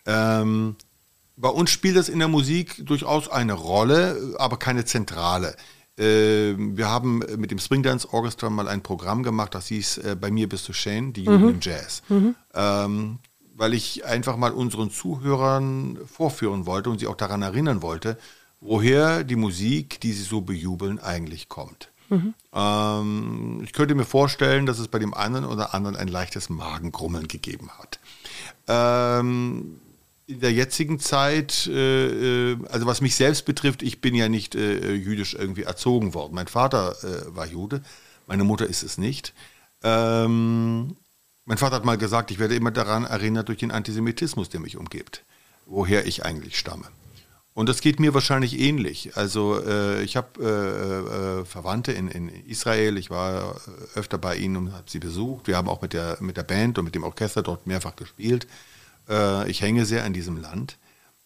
[0.06, 0.76] Ähm,
[1.36, 5.54] bei uns spielt das in der Musik durchaus eine Rolle, aber keine zentrale.
[5.96, 10.30] Äh, wir haben mit dem Springdance Orchestra mal ein Programm gemacht, das hieß äh, Bei
[10.30, 11.48] mir bist du Shane, die Jugend mhm.
[11.50, 12.02] im Jazz.
[12.08, 12.34] Mhm.
[12.54, 13.18] Ähm,
[13.60, 18.16] weil ich einfach mal unseren Zuhörern vorführen wollte und sie auch daran erinnern wollte,
[18.62, 21.90] woher die Musik, die sie so bejubeln, eigentlich kommt.
[22.08, 22.32] Mhm.
[22.54, 27.28] Ähm, ich könnte mir vorstellen, dass es bei dem einen oder anderen ein leichtes Magengrummeln
[27.28, 28.00] gegeben hat.
[28.66, 29.78] Ähm,
[30.26, 34.54] in der jetzigen Zeit, äh, äh also was mich selbst betrifft, ich bin ja nicht
[34.54, 36.34] äh, jüdisch irgendwie erzogen worden.
[36.34, 37.82] Mein Vater äh, war Jude,
[38.26, 39.34] meine Mutter ist es nicht.
[39.82, 40.96] Ähm,
[41.44, 44.76] mein Vater hat mal gesagt, ich werde immer daran erinnert durch den Antisemitismus, der mich
[44.76, 45.24] umgibt,
[45.66, 46.86] woher ich eigentlich stamme.
[47.52, 49.16] Und das geht mir wahrscheinlich ähnlich.
[49.16, 54.36] Also äh, ich habe äh, äh, Verwandte in, in, Israel, ich war äh, öfter bei
[54.36, 55.48] ihnen und habe sie besucht.
[55.48, 58.46] Wir haben auch mit der, mit der Band und mit dem Orchester dort mehrfach gespielt.
[59.08, 60.78] Äh, ich hänge sehr an diesem Land.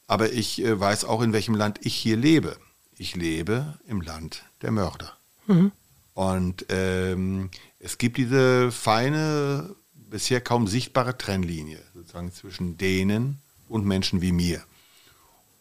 [0.06, 2.56] Aber ich äh, weiß auch, in welchem Land ich hier lebe.
[2.96, 5.12] Ich lebe im Land der Mörder.
[5.46, 5.72] Mhm.
[6.14, 7.50] Und ähm,
[7.80, 9.74] es gibt diese feine
[10.14, 14.62] bisher kaum sichtbare Trennlinie sozusagen zwischen denen und Menschen wie mir.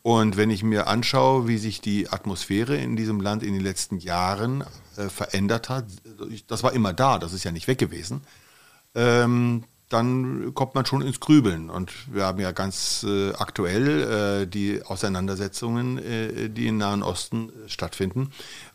[0.03, 3.97] Und wenn ich mir anschaue, wie sich die Atmosphäre in diesem Land in den letzten
[3.97, 4.63] Jahren
[4.95, 5.85] äh, verändert hat,
[6.45, 8.21] das war immer da, das ist ja nicht weg gewesen,
[8.93, 11.71] ähm, dann kommt man schon ins Grübeln.
[11.71, 17.49] Und wir haben ja ganz äh, aktuell äh, die Auseinandersetzungen, äh, die im Nahen Osten
[17.49, 18.29] äh, stattfinden,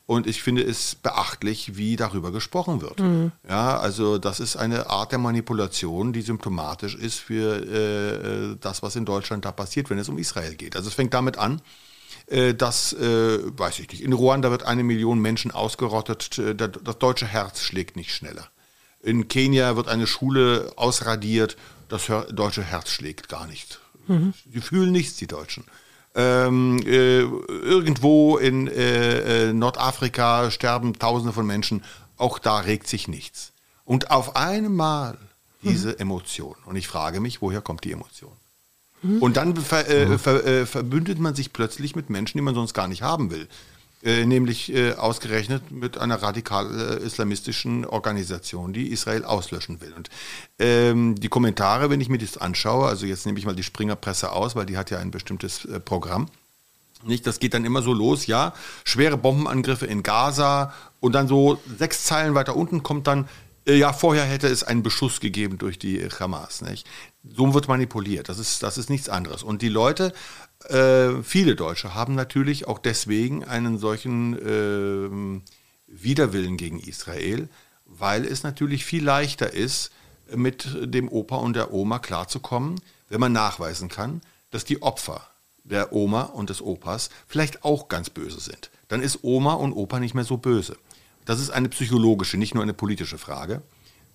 [0.09, 2.99] und ich finde es beachtlich, wie darüber gesprochen wird.
[2.99, 3.31] Mhm.
[3.47, 8.97] Ja, also das ist eine Art der Manipulation, die symptomatisch ist für äh, das, was
[8.97, 10.77] in Deutschland da passiert, wenn es um Israel geht.
[10.77, 11.61] Also es fängt damit an,
[12.29, 16.99] äh, dass, äh, weiß ich nicht, in Ruanda wird eine Million Menschen ausgerottet, äh, das
[16.99, 18.49] deutsche Herz schlägt nicht schneller.
[19.03, 21.59] In Kenia wird eine Schule ausradiert,
[21.91, 23.79] das deutsche Herz schlägt gar nicht.
[24.07, 24.33] Mhm.
[24.51, 25.65] Sie fühlen nichts, die Deutschen.
[26.21, 31.85] Ähm, äh, irgendwo in äh, äh, Nordafrika sterben Tausende von Menschen.
[32.17, 33.53] Auch da regt sich nichts.
[33.85, 35.17] Und auf einmal
[35.63, 35.99] diese mhm.
[35.99, 36.57] Emotion.
[36.67, 38.33] Und ich frage mich, woher kommt die Emotion?
[39.03, 39.23] Mhm.
[39.23, 40.19] Und dann ver, äh, mhm.
[40.19, 43.47] ver, äh, verbündet man sich plötzlich mit Menschen, die man sonst gar nicht haben will.
[44.05, 49.93] Äh, nämlich äh, ausgerechnet mit einer radikal äh, islamistischen Organisation, die Israel auslöschen will.
[49.93, 50.09] Und
[50.61, 54.31] ähm, die Kommentare, wenn ich mir das anschaue, also jetzt nehme ich mal die Springerpresse
[54.31, 56.29] aus, weil die hat ja ein bestimmtes äh, Programm.
[57.03, 61.61] Nicht, das geht dann immer so los, ja, schwere Bombenangriffe in Gaza und dann so
[61.77, 63.29] sechs Zeilen weiter unten kommt dann,
[63.67, 66.63] äh, ja, vorher hätte es einen Beschuss gegeben durch die Hamas.
[66.63, 66.87] Nicht?
[67.35, 68.29] So wird manipuliert.
[68.29, 69.43] Das ist, das ist nichts anderes.
[69.43, 70.13] Und die Leute
[70.65, 75.43] äh, viele Deutsche haben natürlich auch deswegen einen solchen äh,
[75.87, 77.49] Widerwillen gegen Israel,
[77.87, 79.91] weil es natürlich viel leichter ist,
[80.35, 85.23] mit dem Opa und der Oma klarzukommen, wenn man nachweisen kann, dass die Opfer
[85.65, 88.71] der Oma und des Opas vielleicht auch ganz böse sind.
[88.89, 90.77] Dann ist Oma und Opa nicht mehr so böse.
[91.25, 93.63] Das ist eine psychologische, nicht nur eine politische Frage.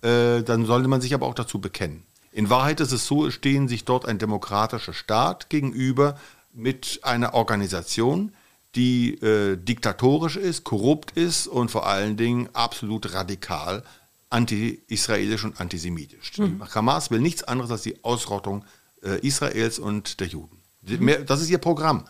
[0.02, 2.04] Äh, dann sollte man sich aber auch dazu bekennen.
[2.34, 6.18] In Wahrheit ist es so, stehen sich dort ein demokratischer Staat gegenüber
[6.52, 8.34] mit einer Organisation,
[8.76, 13.84] die äh, diktatorisch ist, korrupt ist und vor allen Dingen absolut radikal
[14.32, 16.40] anti-israelisch und antisemitisch.
[16.40, 16.64] Mhm.
[16.74, 18.66] Hamas will nichts anderes als die Ausrottung
[19.04, 20.58] äh, Israels und der Juden.
[20.82, 21.26] Mhm.
[21.28, 22.06] Das ist ihr Programm.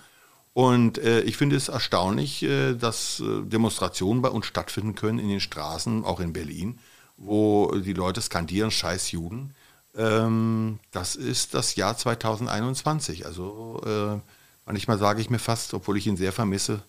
[0.54, 5.28] Und äh, ich finde es erstaunlich, äh, dass äh, Demonstrationen bei uns stattfinden können in
[5.28, 6.80] den Straßen, auch in Berlin,
[7.18, 9.54] wo die Leute skandieren, scheiß Juden.
[9.96, 13.26] Ähm, das ist das Jahr 2021.
[13.26, 14.20] Also äh,
[14.66, 16.82] manchmal sage ich mir fast, obwohl ich ihn sehr vermisse,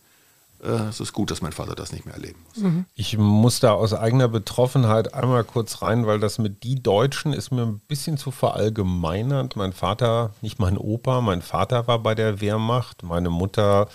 [0.62, 2.62] äh, es ist gut, dass mein Vater das nicht mehr erleben muss.
[2.62, 2.84] Mhm.
[2.94, 7.50] Ich muss da aus eigener Betroffenheit einmal kurz rein, weil das mit die Deutschen ist
[7.50, 9.56] mir ein bisschen zu verallgemeinert.
[9.56, 13.88] Mein Vater, nicht mein Opa, mein Vater war bei der Wehrmacht, meine Mutter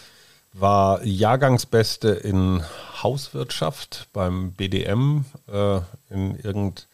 [0.54, 2.64] war Jahrgangsbeste in
[3.02, 6.88] Hauswirtschaft beim BDM äh, in irgend,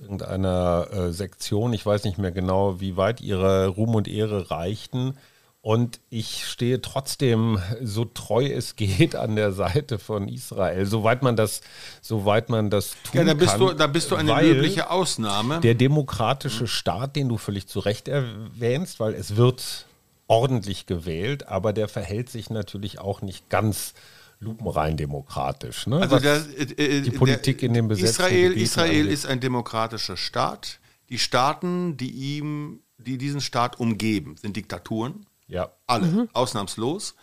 [0.00, 1.72] irgendeiner äh, Sektion.
[1.72, 5.14] Ich weiß nicht mehr genau, wie weit ihre Ruhm und Ehre reichten.
[5.62, 11.36] Und ich stehe trotzdem, so treu es geht, an der Seite von Israel, soweit man
[11.36, 11.60] das,
[12.00, 13.60] soweit man das tun ja, da bist kann.
[13.60, 15.60] Du, da bist du eine löbliche Ausnahme.
[15.60, 19.86] Der demokratische Staat, den du völlig zu Recht erwähnst, weil es wird
[20.28, 23.92] ordentlich gewählt, aber der verhält sich natürlich auch nicht ganz
[24.40, 25.86] lupenrein demokratisch.
[25.86, 26.00] Ne?
[26.00, 29.12] Also der, äh, die Politik der, in dem besetzten Israel, Gebieten Israel angeht.
[29.12, 30.80] ist ein demokratischer Staat.
[31.10, 35.26] Die Staaten, die ihm, die diesen Staat umgeben, sind Diktaturen.
[35.46, 35.70] Ja.
[35.86, 37.14] Alle, ausnahmslos.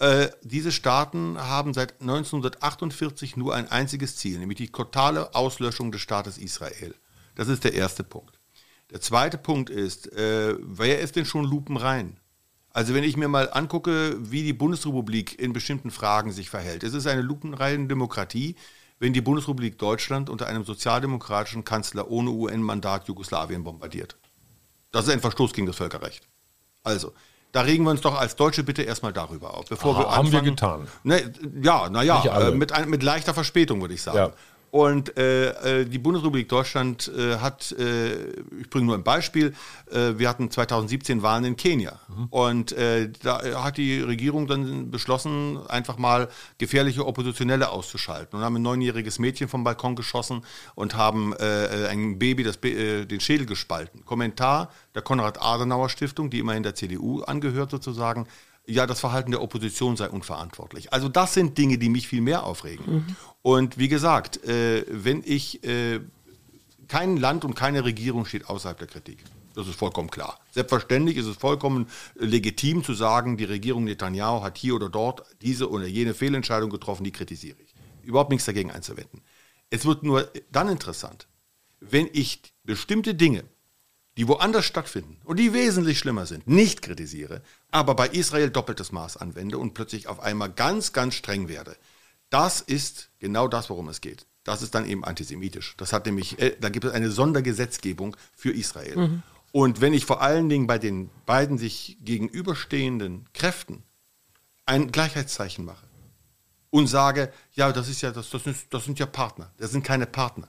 [0.00, 6.00] Äh, diese Staaten haben seit 1948 nur ein einziges Ziel, nämlich die totale Auslöschung des
[6.00, 6.94] Staates Israel.
[7.34, 8.38] Das ist der erste Punkt.
[8.90, 12.18] Der zweite Punkt ist, äh, wer ist denn schon lupenrein?
[12.72, 16.84] Also wenn ich mir mal angucke, wie die Bundesrepublik in bestimmten Fragen sich verhält.
[16.84, 18.56] Es ist eine lupenreine Demokratie,
[18.98, 24.16] wenn die Bundesrepublik Deutschland unter einem sozialdemokratischen Kanzler ohne UN-Mandat Jugoslawien bombardiert.
[24.92, 26.26] Das ist ein Verstoß gegen das Völkerrecht.
[26.82, 27.12] Also,
[27.52, 29.66] da regen wir uns doch als Deutsche bitte erstmal darüber auf.
[29.68, 30.88] Bevor Aha, wir haben wir anfangen- getan.
[31.02, 34.18] Ne, ja, naja, äh, mit, mit leichter Verspätung würde ich sagen.
[34.18, 34.32] Ja.
[34.70, 39.54] Und äh, äh, die Bundesrepublik Deutschland äh, hat, äh, ich bringe nur ein Beispiel,
[39.90, 41.98] äh, wir hatten 2017 Wahlen in Kenia.
[42.30, 46.28] Und äh, da hat die Regierung dann beschlossen, einfach mal
[46.58, 52.42] gefährliche Oppositionelle auszuschalten und haben ein neunjähriges Mädchen vom Balkon geschossen und haben ein Baby
[52.42, 54.04] das, den Schädel gespalten.
[54.04, 58.26] Kommentar der Konrad-Adenauer-Stiftung, die immerhin der CDU angehört sozusagen,
[58.68, 60.92] ja, das Verhalten der Opposition sei unverantwortlich.
[60.92, 63.16] Also das sind Dinge, die mich viel mehr aufregen.
[63.42, 66.00] Und wie gesagt, äh, wenn ich, äh,
[66.86, 69.24] kein Land und keine Regierung steht außerhalb der Kritik.
[69.54, 70.38] Das ist vollkommen klar.
[70.52, 75.24] Selbstverständlich ist es vollkommen äh, legitim zu sagen, die Regierung Netanyahu hat hier oder dort
[75.42, 77.74] diese oder jene Fehlentscheidung getroffen, die kritisiere ich.
[78.02, 79.22] Überhaupt nichts dagegen einzuwenden.
[79.70, 81.26] Es wird nur dann interessant,
[81.80, 83.44] wenn ich bestimmte Dinge,
[84.18, 89.16] die woanders stattfinden und die wesentlich schlimmer sind, nicht kritisiere, aber bei Israel doppeltes Maß
[89.16, 91.76] anwende und plötzlich auf einmal ganz, ganz streng werde.
[92.28, 94.26] Das ist genau das, worum es geht.
[94.42, 95.74] Das ist dann eben antisemitisch.
[95.76, 98.96] Das hat nämlich, äh, da gibt es eine Sondergesetzgebung für Israel.
[99.52, 103.84] Und wenn ich vor allen Dingen bei den beiden sich gegenüberstehenden Kräften
[104.66, 105.86] ein Gleichheitszeichen mache
[106.70, 109.52] und sage, ja, das ist ja, das, das, ist, das sind ja Partner.
[109.58, 110.48] Das sind keine Partner.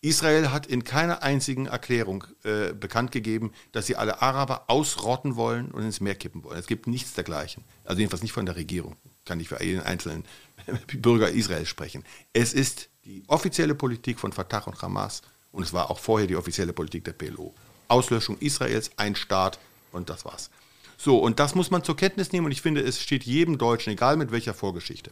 [0.00, 5.72] Israel hat in keiner einzigen Erklärung äh, bekannt gegeben, dass sie alle Araber ausrotten wollen
[5.72, 6.58] und ins Meer kippen wollen.
[6.58, 7.64] Es gibt nichts dergleichen.
[7.84, 8.96] Also jedenfalls nicht von der Regierung.
[9.24, 10.24] Kann ich für jeden einzelnen
[10.98, 12.04] Bürger Israels sprechen.
[12.32, 16.36] Es ist die offizielle Politik von Fatah und Hamas und es war auch vorher die
[16.36, 17.52] offizielle Politik der PLO.
[17.88, 19.58] Auslöschung Israels, ein Staat
[19.90, 20.50] und das war's.
[20.96, 23.92] So, und das muss man zur Kenntnis nehmen und ich finde, es steht jedem Deutschen,
[23.92, 25.10] egal mit welcher Vorgeschichte,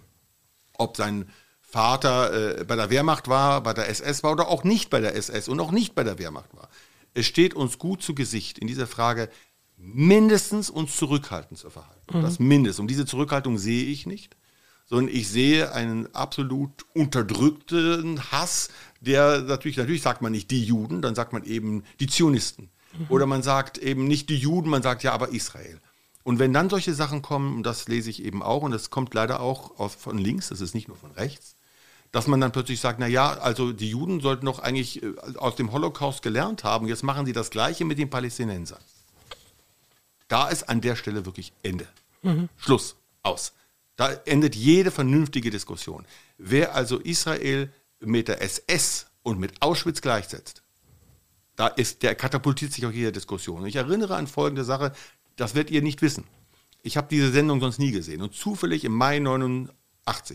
[0.75, 1.29] ob sein
[1.66, 5.16] Vater äh, bei der Wehrmacht war, bei der SS war oder auch nicht bei der
[5.16, 6.68] SS und auch nicht bei der Wehrmacht war.
[7.12, 9.29] Es steht uns gut zu Gesicht in dieser Frage,
[9.76, 12.22] mindestens uns zurückhaltend zu verhalten.
[12.22, 12.81] Das Mindest.
[12.81, 14.37] Und diese Zurückhaltung sehe ich nicht,
[14.87, 18.68] sondern ich sehe einen absolut unterdrückten Hass,
[19.00, 22.70] der natürlich, natürlich sagt man nicht die Juden, dann sagt man eben die Zionisten.
[23.11, 25.81] Oder man sagt eben nicht die Juden, man sagt ja aber Israel.
[26.22, 29.12] Und wenn dann solche Sachen kommen, und das lese ich eben auch, und das kommt
[29.14, 31.56] leider auch aus, von links, das ist nicht nur von rechts,
[32.16, 35.55] dass man dann plötzlich sagt, na ja, also die Juden sollten doch eigentlich äh, aus
[35.55, 38.81] dem Holocaust gelernt haben, jetzt machen sie das Gleiche mit den Palästinensern.
[40.26, 41.87] Da ist an der Stelle wirklich Ende.
[42.57, 43.52] Schluss, aus.
[43.96, 46.07] Da endet jede vernünftige Diskussion.
[46.38, 50.62] Wer also Israel mit der SS und mit Auschwitz gleichsetzt,
[51.55, 53.61] da ist, der katapultiert sich auch jeder Diskussion.
[53.61, 54.92] Und ich erinnere an folgende Sache,
[55.37, 56.24] das werdet ihr nicht wissen.
[56.83, 58.22] Ich habe diese Sendung sonst nie gesehen.
[58.22, 59.76] Und zufällig im Mai 89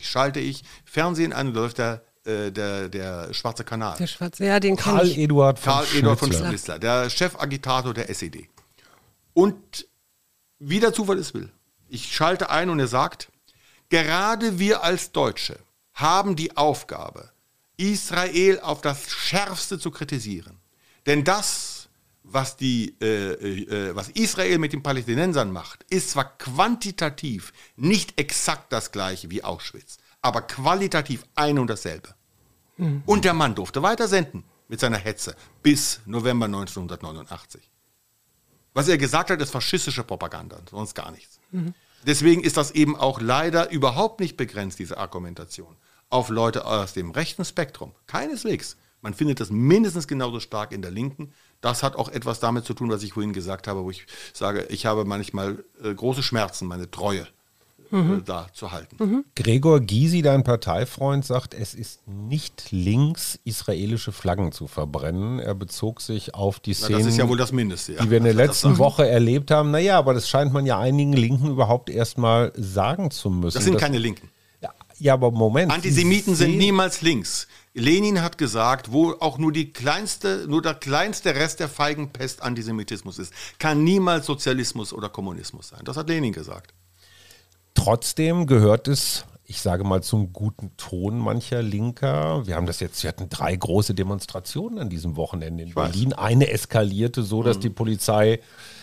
[0.02, 3.98] schalte ich Fernsehen an und läuft der, äh, der, der Schwarze Kanal.
[3.98, 5.18] Der Schwarze, ja, den kann Karl ich.
[5.18, 6.34] Eduard von Karl Eduard von.
[6.34, 8.50] Schnitzler, der Chefagitator der SED.
[9.34, 9.88] Und
[10.60, 11.52] wie der Zufall es will,
[11.88, 13.30] ich schalte ein und er sagt,
[13.90, 15.58] gerade wir als Deutsche
[15.94, 17.32] haben die Aufgabe,
[17.78, 20.58] Israel auf das Schärfste zu kritisieren.
[21.06, 21.61] Denn das,
[22.24, 28.72] was, die, äh, äh, was Israel mit den Palästinensern macht, ist zwar quantitativ nicht exakt
[28.72, 32.16] das gleiche wie Auschwitz, aber qualitativ ein und dasselbe.
[33.06, 37.70] Und der Mann durfte weiter senden mit seiner Hetze bis November 1989.
[38.74, 41.40] Was er gesagt hat, ist faschistische Propaganda, sonst gar nichts.
[42.06, 45.76] Deswegen ist das eben auch leider überhaupt nicht begrenzt, diese Argumentation,
[46.10, 47.94] auf Leute aus dem rechten Spektrum.
[48.08, 48.78] Keineswegs.
[49.02, 51.34] Man findet das mindestens genauso stark in der Linken.
[51.62, 54.66] Das hat auch etwas damit zu tun, was ich vorhin gesagt habe, wo ich sage,
[54.70, 57.28] ich habe manchmal äh, große Schmerzen, meine Treue
[57.92, 59.26] äh, da zu halten.
[59.36, 65.40] Gregor Gysi, dein Parteifreund, sagt, es ist nicht links, israelische Flaggen zu verbrennen.
[65.40, 67.94] Er bezog sich auf die das ist ja wohl das Mindeste.
[67.94, 68.02] Ja.
[68.04, 69.72] die wir in der letzten Woche erlebt haben.
[69.72, 73.56] Naja, aber das scheint man ja einigen Linken überhaupt erstmal sagen zu müssen.
[73.58, 74.30] Das sind dass- keine Linken.
[74.62, 75.72] ja, ja, aber Moment.
[75.72, 77.48] Antisemiten sind niemals links.
[77.74, 83.18] Lenin hat gesagt, wo auch nur die kleinste, nur der kleinste Rest der Feigenpest Antisemitismus
[83.18, 85.82] ist, kann niemals Sozialismus oder Kommunismus sein.
[85.86, 86.74] Das hat Lenin gesagt.
[87.74, 92.46] Trotzdem gehört es, ich sage mal, zum guten Ton mancher Linker.
[92.46, 95.92] Wir haben das jetzt, wir hatten drei große Demonstrationen an diesem Wochenende in weiß.
[95.92, 96.12] Berlin.
[96.14, 98.42] Eine eskalierte so, dass die Polizei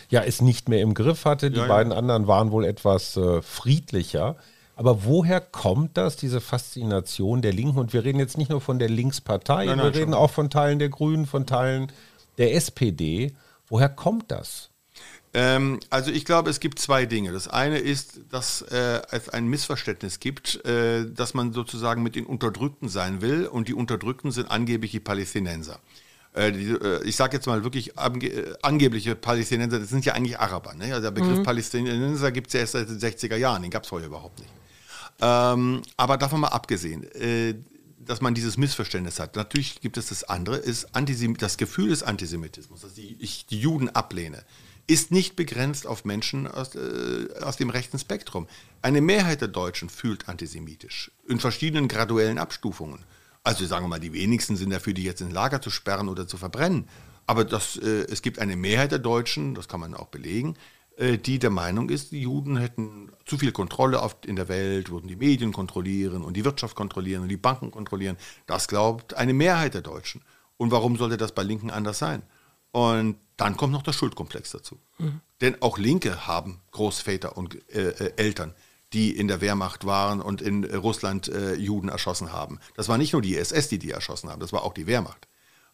[0.09, 1.51] ja es nicht mehr im Griff hatte.
[1.51, 1.69] Die Ja, ja.
[1.69, 4.35] beiden anderen waren wohl etwas äh, friedlicher.
[4.79, 7.77] Aber woher kommt das, diese Faszination der Linken?
[7.77, 10.13] Und wir reden jetzt nicht nur von der Linkspartei, Nein, wir nein, reden schon.
[10.13, 11.91] auch von Teilen der Grünen, von Teilen
[12.37, 13.33] der SPD.
[13.67, 14.69] Woher kommt das?
[15.33, 17.33] Ähm, also ich glaube, es gibt zwei Dinge.
[17.33, 22.25] Das eine ist, dass äh, es ein Missverständnis gibt, äh, dass man sozusagen mit den
[22.25, 25.77] Unterdrückten sein will und die Unterdrückten sind angeblich die Palästinenser.
[26.31, 30.13] Äh, die, äh, ich sage jetzt mal wirklich ange äh, angebliche Palästinenser, das sind ja
[30.13, 30.73] eigentlich Araber.
[30.73, 30.85] Ne?
[30.85, 33.89] Also der Begriff Palästinenser gibt es ja erst seit den 60er Jahren, den gab es
[33.89, 34.49] vorher überhaupt nicht.
[35.21, 37.55] Ähm, aber davon mal abgesehen, äh,
[37.99, 39.35] dass man dieses Missverständnis hat.
[39.35, 43.89] Natürlich gibt es das andere, ist Antisem das Gefühl des Antisemitismus, dass ich, die Juden
[43.89, 44.43] ablehne,
[44.87, 48.47] ist nicht begrenzt auf Menschen aus, äh, aus dem rechten Spektrum.
[48.81, 53.05] Eine Mehrheit der Deutschen fühlt antisemitisch in verschiedenen graduellen Abstufungen.
[53.43, 56.27] Also sagen wir mal, die wenigsten sind dafür, die jetzt ins Lager zu sperren oder
[56.27, 56.87] zu verbrennen.
[57.27, 60.55] Aber das, äh, es gibt eine Mehrheit der Deutschen, das kann man auch belegen,
[60.99, 65.15] die der Meinung ist, die Juden hätten zu viel Kontrolle in der Welt, würden die
[65.15, 68.17] Medien kontrollieren und die Wirtschaft kontrollieren und die Banken kontrollieren.
[68.47, 70.21] Das glaubt eine Mehrheit der Deutschen.
[70.57, 72.23] Und warum sollte das bei Linken anders sein?
[72.71, 74.77] Und dann kommt noch der Schuldkomplex dazu.
[75.41, 78.53] Denn auch Linke haben Großväter und äh, äh, Eltern,
[78.93, 82.59] die in der Wehrmacht waren und in äh, Russland äh, Juden erschossen haben.
[82.75, 85.27] Das war nicht nur die SS, die die erschossen haben, das war auch die Wehrmacht.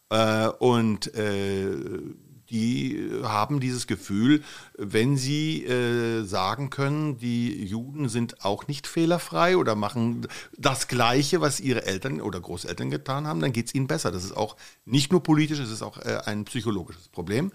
[0.09, 1.71] Äh, und äh,
[2.55, 4.41] die haben dieses Gefühl,
[4.77, 10.25] wenn sie äh, sagen können, die Juden sind auch nicht fehlerfrei oder machen
[10.57, 14.09] das Gleiche, was ihre Eltern oder Großeltern getan haben, dann geht es ihnen besser.
[14.09, 17.51] Das ist auch nicht nur politisch, es ist auch äh, ein psychologisches Problem.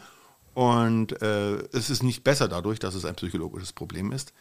[0.53, 4.35] Und äh, es ist nicht besser dadurch, dass es ein psychologisches Problem ist.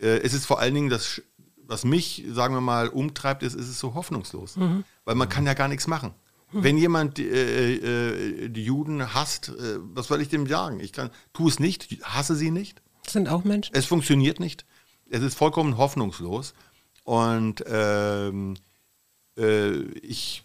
[0.00, 1.20] Äh, es ist vor allen Dingen das,
[1.66, 4.56] was mich, sagen wir mal, umtreibt, ist, ist es so hoffnungslos.
[5.04, 6.14] Weil man kann ja gar nichts machen.
[6.50, 10.80] Wenn jemand äh, äh, die Juden hasst, äh, was soll ich dem sagen?
[10.80, 12.80] Ich kann, tu es nicht, hasse sie nicht.
[13.04, 13.74] Das sind auch Menschen.
[13.74, 14.64] Es funktioniert nicht.
[15.10, 16.54] Es ist vollkommen hoffnungslos.
[17.04, 18.56] Und ähm,
[19.36, 20.44] äh, ich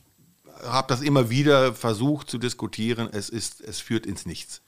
[0.64, 3.10] habe das immer wieder versucht zu diskutieren.
[3.12, 4.62] Es ist, es führt ins Nichts.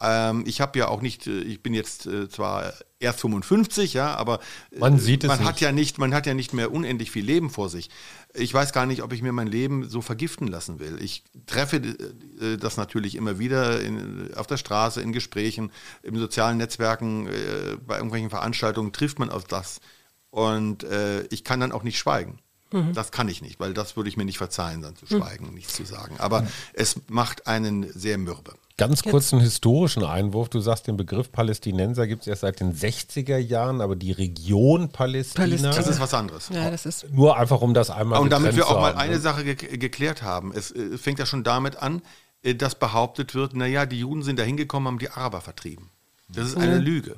[0.00, 4.14] Ähm, ich habe ja auch nicht, äh, ich bin jetzt äh, zwar erst 55, ja,
[4.14, 4.38] aber
[4.70, 5.60] äh, Man sieht es man hat nicht.
[5.62, 7.90] ja nicht, man hat ja nicht mehr unendlich viel Leben vor sich.
[8.34, 10.98] Ich weiß gar nicht, ob ich mir mein Leben so vergiften lassen will.
[11.02, 15.72] Ich treffe äh, das natürlich immer wieder in, auf der Straße, in Gesprächen,
[16.02, 19.80] in sozialen Netzwerken, äh, bei irgendwelchen Veranstaltungen trifft man auf das.
[20.30, 22.38] Und äh, ich kann dann auch nicht schweigen.
[22.70, 25.74] Das kann ich nicht, weil das würde ich mir nicht verzeihen, dann zu schweigen, nichts
[25.74, 26.16] zu sagen.
[26.18, 28.52] Aber es macht einen sehr mürbe.
[28.76, 30.50] Ganz kurz einen historischen Einwurf.
[30.50, 34.90] Du sagst, den Begriff Palästinenser gibt es erst seit den 60er Jahren, aber die Region
[34.90, 35.44] Palästina.
[35.44, 35.74] Palästina.
[35.74, 36.48] Das ist was anderes.
[36.50, 37.10] Ja, das ist.
[37.10, 39.20] nur einfach, um das einmal Und damit wir zu auch mal eine ne?
[39.20, 40.52] Sache ge geklärt haben.
[40.54, 42.02] Es äh, fängt ja schon damit an,
[42.42, 45.90] äh, dass behauptet wird, naja, die Juden sind da hingekommen, haben die Araber vertrieben.
[46.28, 47.16] Das ist eine Lüge.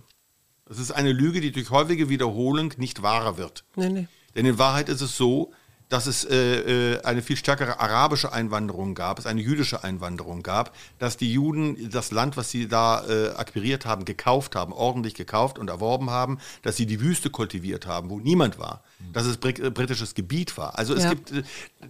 [0.64, 3.64] Das ist eine Lüge, die durch häufige Wiederholung nicht wahrer wird.
[3.74, 4.08] Nee, nee.
[4.34, 5.52] Denn in Wahrheit ist es so,
[5.90, 10.74] dass es äh, äh, eine viel stärkere arabische Einwanderung gab, es eine jüdische Einwanderung gab,
[11.00, 15.58] dass die Juden das Land, was sie da äh, akquiriert haben, gekauft haben, ordentlich gekauft
[15.58, 19.70] und erworben haben, dass sie die Wüste kultiviert haben, wo niemand war, dass es äh,
[19.70, 20.78] britisches Gebiet war.
[20.78, 21.10] Also es Ja.
[21.10, 21.42] gibt äh,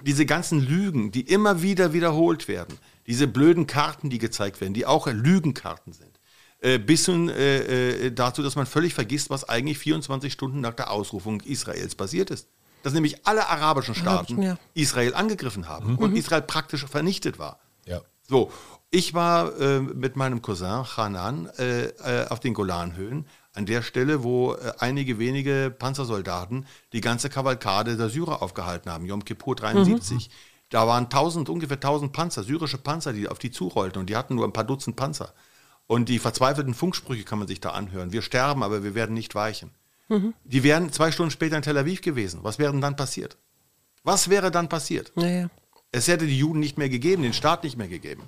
[0.03, 4.87] diese ganzen Lügen, die immer wieder wiederholt werden, diese blöden Karten, die gezeigt werden, die
[4.87, 6.10] auch Lügenkarten sind
[6.61, 10.75] äh, bis hin äh, äh, dazu, dass man völlig vergisst, was eigentlich 24 Stunden nach
[10.75, 12.49] der Ausrufung Israels passiert ist.
[12.83, 14.58] Dass nämlich alle arabischen Staaten ja.
[14.75, 17.61] Israel angegriffen haben und Israel praktisch vernichtet war.
[17.87, 18.00] Ja.
[18.27, 18.50] So,
[18.90, 24.23] ich war äh, mit meinem Cousin Hanan äh, äh, auf den Golanhöhen, an der Stelle,
[24.23, 30.31] wo äh, einige wenige Panzersoldaten die ganze Kavalkade der Syrer aufgehalten haben, Yom Kippur 73.
[30.71, 34.37] Da waren 1000, ungefähr 1000 Panzer, syrische Panzer, die auf die zurollten und die hatten
[34.37, 35.33] nur ein paar Dutzend Panzer.
[35.91, 38.13] Und die verzweifelten Funksprüche kann man sich da anhören.
[38.13, 39.73] Wir sterben, aber wir werden nicht weichen.
[40.45, 42.45] Die wären zwei Stunden später in Tel Aviv gewesen.
[42.45, 43.38] Was wäre denn dann passiert?
[44.05, 45.11] Was wäre dann passiert?
[45.17, 45.51] Naja.
[45.91, 48.23] Es hätte die Juden nicht mehr gegeben, den Staat nicht mehr gegeben.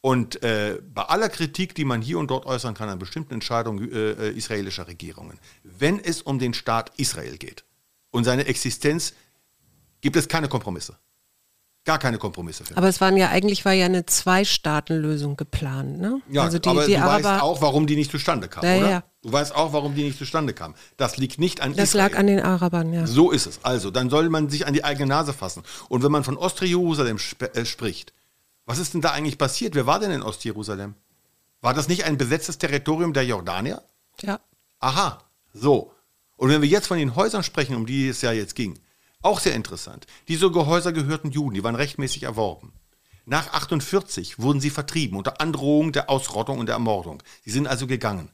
[0.00, 3.88] Und äh, bei aller Kritik, die man hier und dort äußern kann an bestimmten Entscheidungen
[3.92, 7.62] äh, äh, israelischer Regierungen, wenn es um den Staat Israel geht
[8.10, 9.14] und seine Existenz,
[10.00, 10.98] gibt es keine Kompromisse.
[11.84, 12.62] Gar keine Kompromisse.
[12.76, 16.20] Aber es waren ja eigentlich war ja eine Zwei-Staaten-Lösung geplant, ne?
[16.30, 18.76] Ja, also die, aber die du Araber, weißt auch, warum die nicht zustande kam, Ja,
[18.76, 18.90] oder?
[18.90, 19.04] ja.
[19.22, 20.74] Du weißt auch, warum die nicht zustande kam.
[20.96, 22.10] Das liegt nicht an das Israel.
[22.10, 23.06] lag an den Arabern, ja.
[23.06, 23.60] So ist es.
[23.64, 25.64] Also, dann soll man sich an die eigene Nase fassen.
[25.88, 28.12] Und wenn man von Ostjerusalem sp äh, spricht,
[28.64, 29.74] was ist denn da eigentlich passiert?
[29.74, 30.94] Wer war denn in Ostjerusalem?
[31.62, 33.82] War das nicht ein besetztes Territorium der Jordanier?
[34.20, 34.38] Ja.
[34.78, 35.18] Aha,
[35.52, 35.92] so.
[36.36, 38.78] Und wenn wir jetzt von den Häusern sprechen, um die es ja jetzt ging,
[39.22, 40.06] auch sehr interessant.
[40.28, 42.72] Diese Gehäuser gehörten Juden, die waren rechtmäßig erworben.
[43.24, 47.22] Nach 48 wurden sie vertrieben unter Androhung der Ausrottung und der Ermordung.
[47.44, 48.30] Sie sind also gegangen.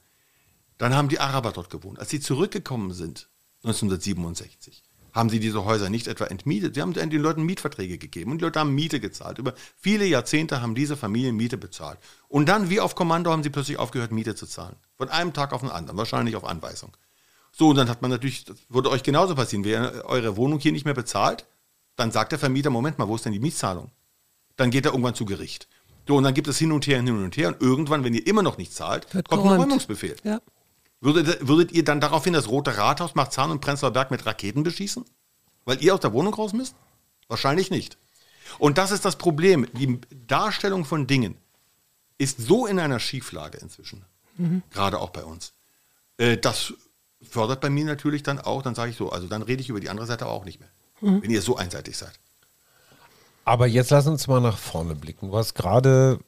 [0.79, 1.99] Dann haben die Araber dort gewohnt.
[1.99, 3.29] Als sie zurückgekommen sind,
[3.65, 4.83] 1967,
[5.13, 8.45] haben sie diese Häuser nicht etwa entmietet, sie haben den Leuten Mietverträge gegeben und die
[8.45, 9.39] Leute haben Miete gezahlt.
[9.39, 11.99] Über viele Jahrzehnte haben diese Familien Miete bezahlt.
[12.29, 14.77] Und dann, wie auf Kommando, haben sie plötzlich aufgehört, Miete zu zahlen.
[14.97, 16.97] Von einem Tag auf den anderen, wahrscheinlich auf Anweisung.
[17.59, 20.61] So, und dann hat man natürlich, das würde euch genauso passieren, wenn ihr eure Wohnung
[20.61, 21.45] hier nicht mehr bezahlt,
[21.97, 23.91] dann sagt der Vermieter, Moment mal, wo ist denn die Mietzahlung?
[24.57, 25.67] Dann geht er irgendwann zu Gericht.
[26.07, 27.49] So, und dann gibt es hin und her, hin und her.
[27.49, 29.63] Und irgendwann, wenn ihr immer noch nicht zahlt, Wird kommt ein geräumt.
[29.65, 30.17] Räumungsbefehl.
[30.23, 30.41] Ja.
[31.01, 35.05] Würdet, würdet ihr dann daraufhin das Rote Rathaus, Marzahn und Prenzlauer Berg mit Raketen beschießen?
[35.65, 36.77] Weil ihr aus der Wohnung raus müsst?
[37.27, 37.99] Wahrscheinlich nicht.
[38.59, 39.67] Und das ist das Problem.
[39.75, 41.37] Die Darstellung von Dingen
[42.19, 44.05] ist so in einer Schieflage inzwischen,
[44.71, 45.53] gerade auch bei uns.
[46.17, 46.73] Äh, das
[47.23, 49.81] fördert bei mir natürlich dann auch, dann sage ich so, also dann rede ich über
[49.81, 50.69] die andere Seite auch nicht mehr.
[51.01, 52.19] Wenn ihr so einseitig seid.
[53.45, 55.31] Aber jetzt lass uns mal nach vorne blicken.
[55.31, 56.19] Du hast gerade,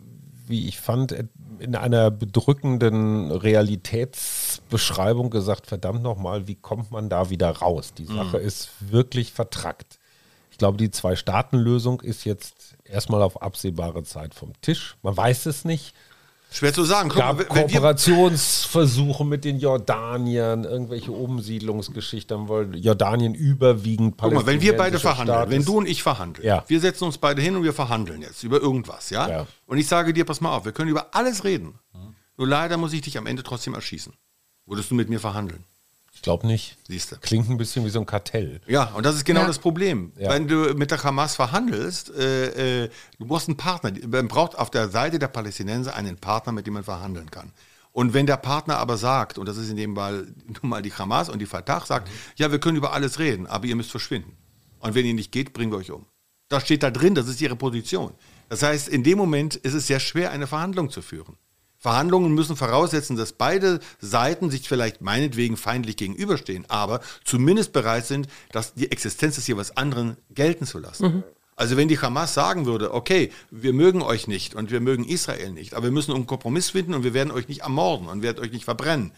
[0.46, 1.12] wie ich fand,
[1.58, 7.94] in einer bedrückenden Realitätsbeschreibung gesagt, verdammt nochmal, wie kommt man da wieder raus?
[7.94, 9.98] Die Sache ist wirklich vertrackt.
[10.52, 14.96] Ich glaube, die Zwei-Staaten-Lösung ist jetzt erstmal auf absehbare Zeit vom Tisch.
[15.02, 15.94] Man weiß es nicht.
[16.52, 17.08] Schwer zu sagen.
[17.08, 24.60] Guck gab mal, Kooperationsversuche mit den Jordaniern, irgendwelche Umsiedlungsgeschichten, weil Jordanien überwiegend Guck mal, wenn
[24.60, 26.64] wir beide verhandeln, Staat wenn du und ich verhandeln, Ja.
[26.66, 29.28] wir setzen uns beide hin und wir verhandeln jetzt über irgendwas, ja?
[29.28, 29.46] Ja.
[29.66, 31.78] Und ich sage dir, pass mal auf, wir können über alles reden.
[32.36, 34.12] Nur leider muss ich dich am Ende trotzdem erschießen.
[34.66, 35.64] Würdest du mit mir verhandeln?
[36.20, 36.76] Ich glaube nicht.
[36.86, 37.16] Siehst du.
[37.16, 38.60] Klingt ein bisschen wie so ein Kartell.
[38.66, 39.46] Ja, und das ist genau Ja.
[39.46, 40.12] das Problem.
[40.18, 40.28] Ja.
[40.28, 43.90] Wenn du mit der Hamas verhandelst, äh, äh, du brauchst einen Partner.
[44.06, 47.52] Man braucht auf der Seite der Palästinenser einen Partner, mit dem man verhandeln kann.
[47.92, 50.92] Und wenn der Partner aber sagt, und das ist in dem Fall nun mal die
[50.92, 54.36] Hamas und die Fatah, sagt, ja, wir können über alles reden, aber ihr müsst verschwinden.
[54.80, 56.04] Und wenn ihr nicht geht, bringen wir euch um.
[56.50, 58.12] Das steht da drin, das ist ihre Position.
[58.50, 61.38] Das heißt, in dem Moment ist es sehr schwer, eine Verhandlung zu führen.
[61.80, 68.28] Verhandlungen müssen voraussetzen, dass beide Seiten sich vielleicht meinetwegen feindlich gegenüberstehen, aber zumindest bereit sind,
[68.52, 71.24] dass die Existenz des jeweils anderen gelten zu lassen.
[71.56, 75.52] Also wenn die Hamas sagen würde, okay, wir mögen euch nicht und wir mögen Israel
[75.52, 78.42] nicht, aber wir müssen einen Kompromiss finden und wir werden euch nicht ermorden und werden
[78.42, 79.12] euch nicht verbrennen,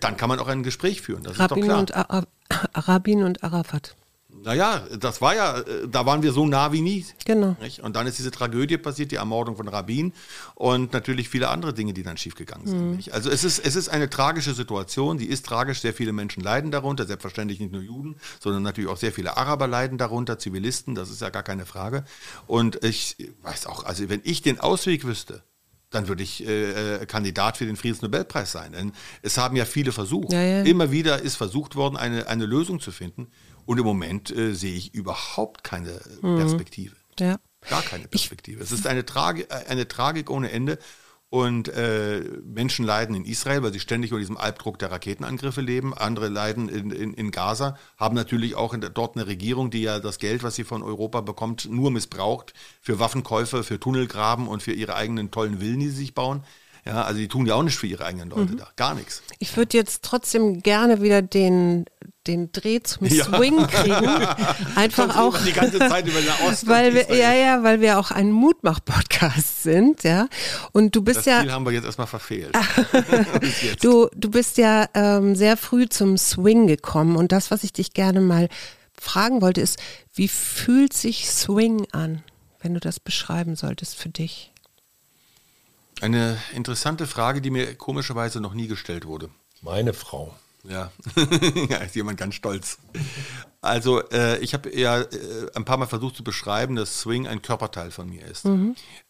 [0.00, 1.22] dann kann man auch ein Gespräch führen.
[1.22, 1.78] Das ist doch Rabin klar.
[1.78, 2.26] und, Ara
[2.74, 3.96] Rabin und Arafat.
[4.30, 7.06] Naja, das war ja, äh, da waren wir so nah wie nie.
[7.24, 7.56] Genau.
[7.60, 7.80] Nicht?
[7.80, 10.12] Und dann ist diese Tragödie passiert, die Ermordung von Rabin
[10.54, 12.96] und natürlich viele andere Dinge, die dann schiefgegangen sind.
[12.96, 13.12] Nicht?
[13.14, 16.70] Also es ist, es ist eine tragische Situation, die ist tragisch, sehr viele Menschen leiden
[16.70, 21.10] darunter, selbstverständlich nicht nur Juden, sondern natürlich auch sehr viele Araber leiden darunter, Zivilisten, das
[21.10, 22.04] ist ja gar keine Frage.
[22.46, 25.42] Und ich weiß auch, also wenn ich den Ausweg wüsste,
[25.90, 28.72] dann würde ich äh, äh, Kandidat für den Friedensnobelpreis sein.
[28.72, 30.32] Denn es haben ja viele versucht.
[30.32, 30.62] Ja, ja.
[30.62, 33.28] Immer wieder ist versucht worden, eine, eine Lösung zu finden.
[33.68, 36.96] Und im Moment äh, sehe ich überhaupt keine äh, Perspektive.
[37.20, 37.36] Ja.
[37.68, 38.62] Gar keine Perspektive.
[38.62, 40.78] es ist eine, Tragi äh, eine Tragik ohne Ende.
[41.28, 45.92] Und äh, Menschen leiden in Israel, weil sie ständig unter diesem Albdruck der Raketenangriffe leben.
[45.92, 49.98] Andere leiden in, in, in Gaza, haben natürlich auch in dort eine Regierung, die ja
[49.98, 54.72] das Geld, was sie von Europa bekommt, nur missbraucht für Waffenkäufe, für Tunnelgraben und für
[54.72, 56.42] ihre eigenen tollen Villen, die sie sich bauen.
[56.88, 58.68] Ja, also die tun ja auch nicht für ihre eigenen Leute da.
[58.76, 59.22] Gar nichts.
[59.38, 61.84] Ich würde jetzt trotzdem gerne wieder den,
[62.26, 63.24] den Dreh zum Ja.
[63.26, 64.26] Swing kriegen.
[64.74, 65.36] Einfach auch.
[65.44, 69.62] die ganze Zeit über Nahost und Weil wir, ja, ja, weil wir auch ein Mutmach-Podcast
[69.64, 70.28] sind, ja.
[70.72, 72.56] Und du bist Das ja, Ziel haben wir jetzt erstmal verfehlt.
[73.62, 73.84] Jetzt.
[73.84, 77.16] du, du bist ja ähm, sehr früh zum Swing gekommen.
[77.16, 78.48] Und das, was ich dich gerne mal
[78.98, 79.78] fragen wollte, ist,
[80.14, 82.22] wie fühlt sich Swing an,
[82.60, 84.52] wenn du das beschreiben solltest für dich?
[86.00, 89.30] Eine interessante Frage, die mir komischerweise noch nie gestellt wurde.
[89.62, 90.34] Meine Frau.
[90.64, 90.92] Ja,
[91.68, 92.78] ja ist jemand ganz stolz.
[93.60, 95.06] Also äh, ich habe ja äh,
[95.54, 98.44] ein paar Mal versucht zu beschreiben, dass Swing ein Körperteil von mir ist.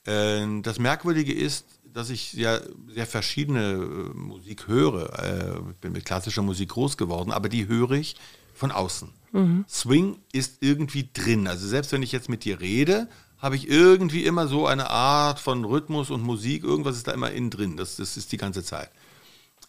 [0.05, 5.18] Äh, das Merkwürdige ist, dass ich ja sehr verschiedene äh, Musik höre.
[5.18, 8.16] Äh, ich bin mit klassischer Musik groß geworden, aber die höre ich
[8.55, 9.11] von außen.
[9.68, 11.47] Swing ist irgendwie drin.
[11.47, 13.09] Also selbst wenn ich jetzt mit dir rede,
[13.39, 17.30] habe ich irgendwie immer so eine Art von Rhythmus und Musik, irgendwas ist da immer
[17.30, 17.76] innen drin.
[17.76, 18.91] Das, das ist die ganze Zeit.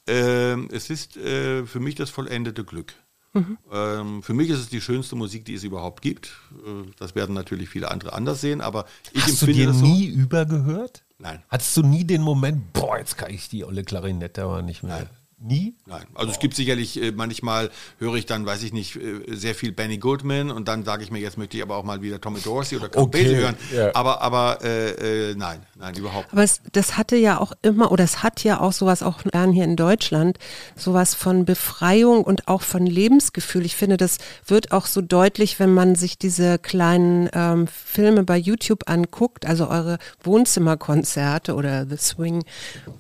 [0.08, 2.94] Ähm, es ist äh, für mich das vollendete Glück.
[3.34, 3.58] Mhm.
[3.72, 6.32] Ähm, für mich ist es die schönste Musik, die es überhaupt gibt.
[6.66, 9.86] Äh, das werden natürlich viele andere anders sehen, aber ich Hast empfinde du dir so.
[9.86, 11.04] nie übergehört?
[11.20, 11.44] Nein.
[11.50, 14.98] Hattest du nie den Moment, boah, jetzt kann ich die olle Klarinette aber nicht mehr?
[15.00, 15.10] Nein.
[15.42, 15.74] Nie?
[15.86, 19.56] Nein, also es gibt sicherlich, äh, manchmal höre ich dann, weiß ich nicht, äh, sehr
[19.56, 22.20] viel Benny Goodman und dann sage ich mir, jetzt möchte ich aber auch mal wieder
[22.20, 23.56] Tommy Dorsey oder Count Okay, Basie hören.
[23.74, 23.96] ja.
[23.96, 26.34] Aber, aber äh, äh, nein, nein, überhaupt nicht.
[26.34, 29.54] Aber es, das hatte ja auch immer, oder es hat ja auch sowas, auch gern
[29.54, 30.38] hier in Deutschland,
[30.76, 33.66] sowas von Befreiung und auch von Lebensgefühl.
[33.66, 38.38] Ich finde, das wird auch so deutlich, wenn man sich diese kleinen ähm, Filme bei
[38.38, 42.44] YouTube anguckt, also eure Wohnzimmerkonzerte oder The Swing,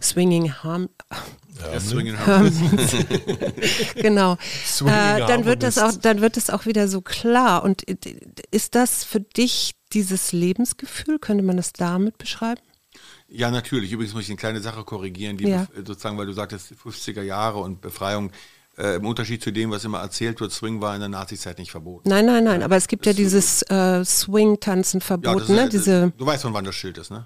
[0.01, 0.87] Swinging Harm,
[1.61, 2.15] Ja, Swinging
[3.95, 4.37] genau.
[4.65, 7.63] Swinging Äh, dann wird das auch, dann wird es auch wieder so klar.
[7.63, 7.97] Und äh,
[8.51, 11.19] ist das für dich dieses Lebensgefühl?
[11.19, 12.61] Könnte man das damit beschreiben?
[13.27, 13.91] Ja, natürlich.
[13.91, 15.67] Übrigens muss ich eine kleine Sache korrigieren, die Ja.
[15.75, 18.31] sozusagen, weil du sagtest, 50er Jahre und Befreiung.
[18.77, 21.69] Äh, Im Unterschied zu dem, was immer erzählt wird, Swing war in der Nazizeit nicht
[21.71, 22.07] verboten.
[22.07, 22.63] Nein, nein, nein.
[22.63, 25.63] Aber es gibt ja dieses äh, Swing-Tanzen Ja, verboten, das ne?
[25.63, 27.25] ist, Diese, du weißt, von wann das Schild ist, ne?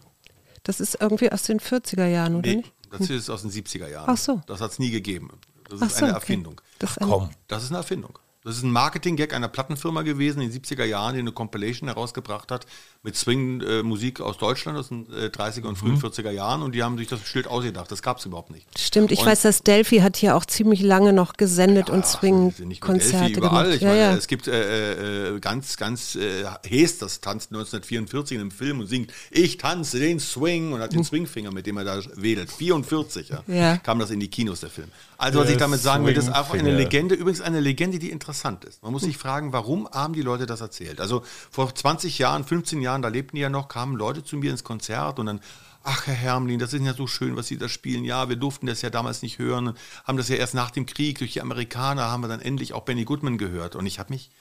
[0.63, 2.73] das ist irgendwie aus den 40er Jahren, oder Nee, nicht?
[2.99, 4.09] Das ist aus den 70er Jahren.
[4.09, 4.41] Ach so.
[4.47, 5.29] Das hat es nie gegeben.
[5.69, 6.21] Das Ach ist so, eine okay.
[6.21, 6.61] Erfindung.
[6.79, 7.29] Das ist ein, Komm.
[7.47, 8.19] Das ist eine Erfindung.
[8.43, 12.51] Das ist ein Marketing-Gag einer Plattenfirma gewesen in den 70er Jahren, die eine Compilation herausgebracht
[12.51, 12.65] hat
[13.05, 16.97] mit Swing-Musik aus Deutschland aus den äh, 30er und frühen 40er Jahren und die haben
[16.97, 17.91] sich das Schild ausgedacht.
[17.91, 18.65] Das gab es überhaupt nicht.
[18.79, 22.23] Stimmt, ich Und- weiß, dass Delphi hat hier auch ziemlich lange noch gesendet und nicht
[22.23, 23.63] nur Delphi, Swing-Konzerte überall.
[23.65, 23.75] gemacht.
[23.75, 24.13] Ich Ja, meine, ja.
[24.15, 28.87] es gibt äh, äh, ganz, ganz äh, Hes, das tanzt 1944 in einem Film und
[28.87, 32.51] singt, ich tanze den Swing und hat den Swingfinger, mit dem er da wedelt.
[32.51, 33.43] 44, ja.
[33.47, 33.77] Ja.
[33.77, 34.87] kam das in die Kinos, der Film.
[35.17, 36.73] Also was ich damit sagen will, das ist einfach eine.
[36.75, 38.81] Legende, übrigens eine Legende, die interessant ist.
[38.83, 40.99] Man muss sich fragen, warum haben die Leute das erzählt?
[40.99, 44.51] Also vor 20 Jahren, 15 Jahren, da lebten die ja noch, kamen Leute zu mir
[44.51, 45.41] ins Konzert und dann
[45.85, 48.05] Ach, Herr Hermlin, das ist ja so schön, was Sie da spielen.
[48.05, 49.73] Ja, wir durften das ja damals nicht hören,
[50.05, 52.83] haben das ja erst nach dem Krieg durch die Amerikaner, haben wir dann endlich auch
[52.83, 53.75] Benny Goodman gehört.
[53.75, 54.31] Und ich habe mich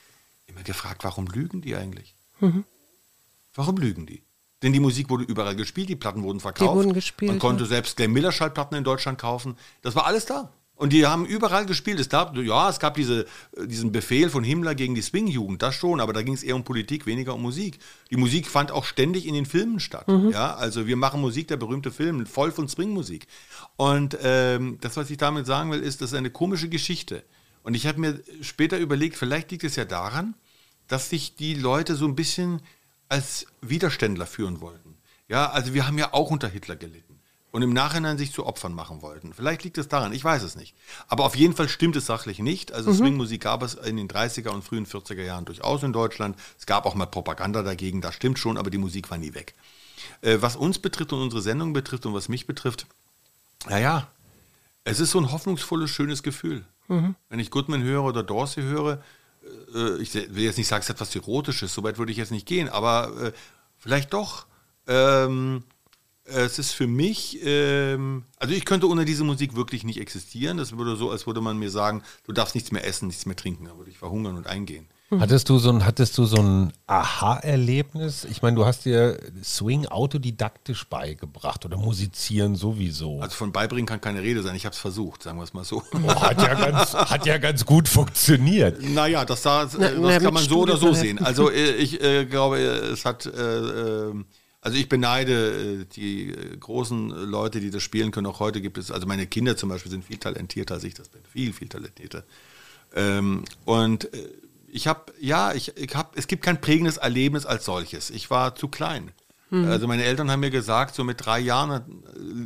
[0.47, 2.15] immer gefragt, warum lügen die eigentlich?
[3.55, 4.23] Warum lügen die?
[4.63, 6.77] Denn die Musik wurde überall gespielt, die Platten wurden verkauft.
[6.77, 9.57] wurden gespielt, Man konnte selbst Glenn Miller Schallplatten in Deutschland kaufen.
[9.83, 10.53] Das war alles da.
[10.83, 12.01] Und die haben überall gespielt.
[12.01, 13.27] Es gab, ja, es gab diese,
[13.57, 16.57] äh, diesen Befehl von Himmler gegen die Swing-Jugend, das schon, aber da ging es eher
[16.57, 17.79] um Politik, weniger um Musik.
[18.11, 20.07] Die Musik fand auch ständig in den Filmen statt.
[20.33, 23.29] Ja, also wir machen Musik, der berühmte Film, voll von Swing-Musik.
[23.77, 27.23] Und ähm, das, was ich damit sagen will, ist, das ist eine komische Geschichte.
[27.63, 30.35] Und ich habe mir später überlegt, vielleicht liegt es ja daran,
[30.89, 32.61] dass sich die Leute so ein bisschen
[33.09, 34.97] als Widerständler führen wollten.
[35.29, 37.12] Ja, also wir haben ja auch unter Hitler gelitten
[37.53, 39.35] und im Nachhinein sich zu Opfern machen wollten.
[39.35, 40.75] Vielleicht liegt es daran, ich weiß es nicht.
[41.07, 42.73] Aber auf jeden Fall stimmt es sachlich nicht.
[42.73, 46.37] Also Swingmusik gab es in den 30er und frühen 40er Jahren durchaus in Deutschland.
[46.59, 49.55] Es gab auch mal Propaganda dagegen, das stimmt schon, aber die Musik war nie weg.
[50.23, 52.87] Äh, was uns betrifft und unsere Sendung betrifft und was mich betrifft,
[53.69, 54.09] naja,
[54.85, 56.65] es ist so ein hoffnungsvolles, schönes Gefühl.
[57.29, 59.03] Wenn ich Goodman höre oder Dorsey höre,
[59.75, 62.33] äh, ich will jetzt nicht sagen, es ist etwas Erotisches, so weit würde ich jetzt
[62.33, 63.33] nicht gehen, aber äh,
[63.77, 64.47] vielleicht doch.
[64.87, 65.65] Ähm,
[66.41, 70.57] es ist für mich, ähm, also ich könnte ohne diese Musik wirklich nicht existieren.
[70.57, 73.37] Das würde so, als würde man mir sagen, du darfst nichts mehr essen, nichts mehr
[73.37, 73.67] trinken.
[73.67, 74.89] Da würde ich verhungern und eingehen.
[75.21, 78.25] Hattest du so ein, hattest du so ein Aha-Erlebnis?
[78.31, 83.21] Ich meine, du hast dir Swing autodidaktisch beigebracht oder musizieren sowieso.
[83.21, 84.55] Also von beibringen kann keine Rede sein.
[84.57, 85.83] Ich habe es versucht, sagen wir es mal so.
[85.93, 88.83] Oh, hat, ja ganz, hat ja ganz gut funktioniert.
[88.83, 91.19] Naja, das, da, das Na, na, kann man so oder so sehen.
[91.19, 94.15] Also äh, ich äh, glaube, äh, es hat, äh, äh,
[94.63, 98.29] also ich beneide äh, die äh, großen Leute, die das spielen können.
[98.29, 101.09] Auch heute gibt es, also meine Kinder zum Beispiel sind viel talentierter als ich das
[101.09, 101.21] bin.
[101.31, 102.23] Viel, viel talentierter.
[102.95, 104.29] Ähm, und äh,
[104.69, 108.09] ich habe, ja, ich, ich habe, es gibt kein prägendes Erlebnis als solches.
[108.09, 109.13] Ich war zu klein.
[109.67, 111.83] Also meine Eltern haben mir gesagt, so mit drei Jahren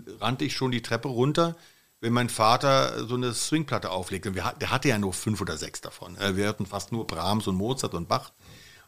[0.09, 1.55] äh, rannte ich schon die Treppe runter,
[2.01, 4.31] wenn mein Vater so eine Swingplatte auflegte.
[4.31, 6.17] Und wir, der hatte ja nur fünf oder sechs davon.
[6.17, 8.33] Äh, Wir hörten fast nur Brahms und Mozart und Bach.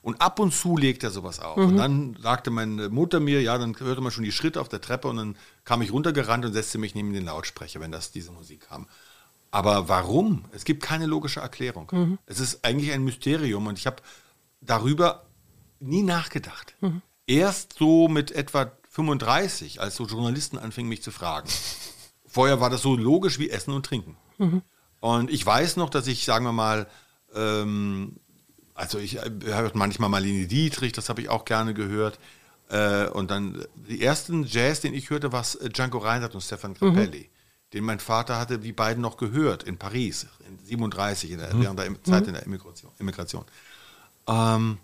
[0.09, 1.59] Und ab und zu legt er sowas auf.
[1.69, 4.81] Und dann sagte meine Mutter mir, ja, dann hörte man schon die Schritte auf der
[4.81, 8.33] Treppe und dann kam ich runtergerannt und setzte mich neben den Lautsprecher, wenn das diese
[8.33, 8.87] Musik kam.
[9.51, 10.47] Aber warum?
[10.53, 11.91] Es gibt keine logische Erklärung.
[12.25, 13.97] Es ist eigentlich ein Mysterium und ich habe
[14.63, 15.27] darüber
[15.79, 16.75] nie nachgedacht.
[17.27, 21.51] Erst so mit etwa 35, als so Journalisten anfingen, mich zu fragen.
[22.27, 24.17] Vorher war das so logisch wie Essen und Trinken.
[25.01, 26.87] Und ich weiß noch, dass ich, sagen wir mal,
[27.35, 28.17] ähm,
[28.79, 32.19] also ich äh, höre manchmal Marlene Dietrich, das habe ich auch gerne gehört.
[32.71, 36.75] Äh, und dann die ersten Jazz, den ich hörte, war äh, Django Reinhardt und Stefan
[36.75, 37.29] Grappelli,
[37.73, 41.79] den mein Vater hatte, die beiden noch gehört in Paris, in 37, in der, während
[41.79, 42.93] der Zeit in der Immigration.
[42.99, 43.45] Immigration.
[44.29, 44.79] Ähm,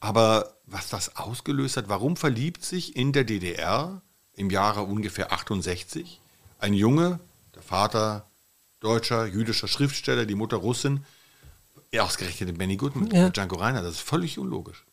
[0.00, 4.02] Aber was das ausgelöst hat, warum verliebt sich in der DDR
[4.34, 6.20] im Jahre ungefähr 68
[6.58, 7.18] ein Junge,
[7.54, 8.26] der Vater
[8.80, 11.04] deutscher, jüdischer Schriftsteller, die Mutter Russin,
[11.92, 13.30] ja, ausgerechnet in Benny Goodman, Ja.
[13.30, 14.84] Django Reinhardt, das ist völlig unlogisch.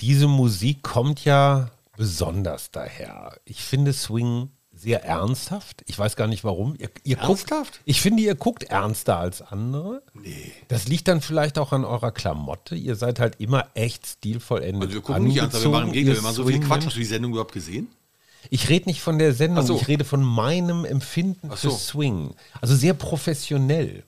[0.00, 3.36] Diese Musik kommt ja besonders daher.
[3.44, 5.82] Ich finde Swing sehr ernsthaft.
[5.86, 6.74] Ich weiß gar nicht warum.
[6.78, 7.80] Ihr, ihr guckt, Ernsthaft?
[7.84, 10.02] ich finde, ihr guckt ernster als andere.
[10.14, 10.52] Nee.
[10.68, 12.74] Das liegt dann vielleicht auch an eurer Klamotte.
[12.74, 14.82] Ihr seid halt immer echt stilvollendet.
[14.82, 15.92] Also wir gucken nicht ernst, aber wir machen im angezogen.
[15.92, 16.86] Gegenteil, wir machen so viel Quatsch.
[16.86, 17.88] Hast du die Sendung überhaupt gesehen?
[18.50, 19.76] Ich rede nicht von der Sendung, so.
[19.76, 21.76] ich rede von meinem Empfinden Ach für so.
[21.76, 22.34] Swing.
[22.60, 24.04] Also sehr professionell.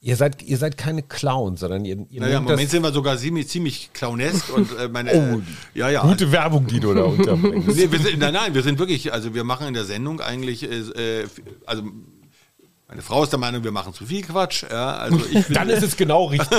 [0.00, 3.16] Ihr seid, ihr seid keine Clowns, sondern ihr, ihr Naja, im Moment sind wir sogar
[3.16, 5.12] ziemlich, ziemlich clownesk und äh, meine.
[5.16, 5.40] Oh,
[5.74, 6.02] ja, ja.
[6.02, 7.68] gute Werbung, die du da unterbringst.
[7.76, 11.22] Nee, sind, nein, nein, wir sind wirklich, also wir machen in der Sendung eigentlich, äh,
[11.22, 11.26] äh,
[11.64, 11.84] also
[12.88, 14.62] meine Frau ist der Meinung, wir machen zu viel Quatsch.
[14.62, 16.56] Ja, also ich Dann ist es genau richtig.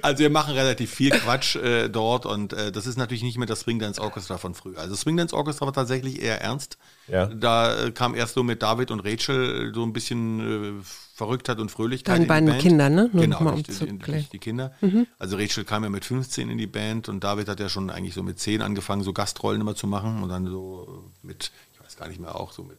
[0.00, 3.48] Also wir machen relativ viel Quatsch äh, dort und äh, das ist natürlich nicht mehr
[3.48, 4.78] das Swing Dance Orchestra von früher.
[4.78, 6.78] Also Swing Dance Orchestra war tatsächlich eher ernst.
[7.08, 7.26] Ja.
[7.26, 10.82] Da äh, kam erst so mit David und Rachel so ein bisschen äh,
[11.16, 12.14] Verrücktheit und Fröhlichkeit.
[12.14, 12.60] Deine beiden Band.
[12.60, 13.08] Kinder, ne?
[13.10, 14.74] Nur genau, mal um die, zu die, Kinder.
[15.18, 18.12] Also Rachel kam ja mit 15 in die Band und David hat ja schon eigentlich
[18.12, 21.96] so mit 10 angefangen, so Gastrollen immer zu machen und dann so mit, ich weiß
[21.96, 22.76] gar nicht mehr, auch so mit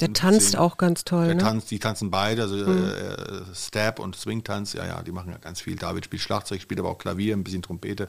[0.00, 0.14] Der 15.
[0.14, 1.42] tanzt auch ganz toll, Der ne?
[1.42, 5.60] tanzt, die tanzen beide, also äh, Stab und Swing-Tanz, ja, ja, die machen ja ganz
[5.60, 5.76] viel.
[5.76, 8.08] David spielt Schlagzeug, spielt aber auch Klavier, ein bisschen Trompete.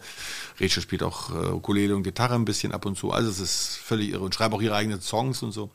[0.59, 3.11] Rachel spielt auch äh, Ukulele und Gitarre ein bisschen ab und zu.
[3.11, 5.69] Also es ist völlig irre und schreibt auch ihre eigenen Songs und so.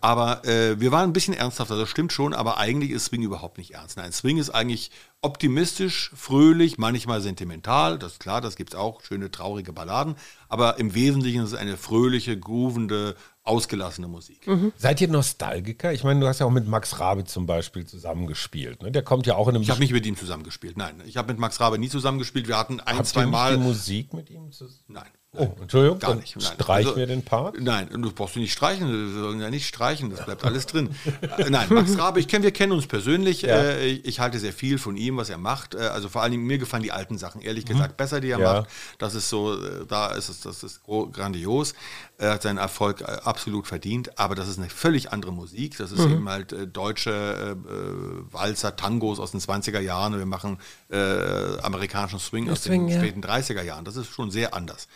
[0.00, 3.58] Aber äh, wir waren ein bisschen ernsthafter, das stimmt schon, aber eigentlich ist Swing überhaupt
[3.58, 3.96] nicht ernst.
[3.96, 4.92] Nein, Swing ist eigentlich
[5.22, 10.14] optimistisch, fröhlich, manchmal sentimental, das ist klar, das gibt es auch, schöne traurige Balladen,
[10.48, 13.16] aber im Wesentlichen ist es eine fröhliche, groovende,
[13.48, 14.46] ausgelassene Musik.
[14.76, 15.92] Seid ihr Nostalgiker?
[15.92, 18.82] Ich meine, du hast ja auch mit Max Rabe zum Beispiel zusammengespielt.
[18.82, 18.90] Ne?
[18.92, 19.62] Der kommt ja auch in einem.
[19.62, 20.76] Ich habe nicht mit ihm zusammengespielt.
[20.76, 22.48] Nein, ich habe mit Max Rabe nie zusammengespielt.
[22.48, 23.56] Wir hatten ein, Habt zwei ihr Mal.
[23.56, 24.78] die Musik mit ihm zusammen?
[24.88, 25.06] Nein.
[25.36, 25.98] Oh, Entschuldigung.
[25.98, 26.36] Gar nicht.
[26.36, 26.44] Nein.
[26.54, 27.60] Streichen Also- wir den Part?
[27.60, 30.88] Nein, du brauchst du nicht streichen, wir sollen ja nicht streichen, das bleibt alles drin.
[31.36, 33.42] Äh, Nein, Max Rabe, ich kenn, wir kennen uns persönlich.
[33.42, 33.56] Ja.
[33.60, 35.74] Äh, ich, ich halte sehr viel von ihm, was er macht.
[35.74, 38.38] Äh, also vor allen Dingen, mir gefallen die alten Sachen, ehrlich gesagt, besser, die er
[38.38, 38.42] Mhm.
[38.42, 38.52] Ja.
[38.62, 38.70] macht.
[38.98, 40.80] Das ist so, da ist es, das ist
[41.12, 41.74] grandios.
[42.20, 45.76] Er hat seinen Erfolg äh, absolut verdient, aber das ist eine völlig andere Musik.
[45.78, 45.96] Das Mhm.
[45.98, 50.18] ist eben halt äh, deutsche äh, äh, Walzer, Tangos aus den 20er Jahren.
[50.18, 50.58] Wir machen
[50.90, 53.00] äh, amerikanischen Swing aus Swing, den ja.
[53.00, 53.84] späten 30er Jahren.
[53.84, 54.88] Das ist schon sehr anders.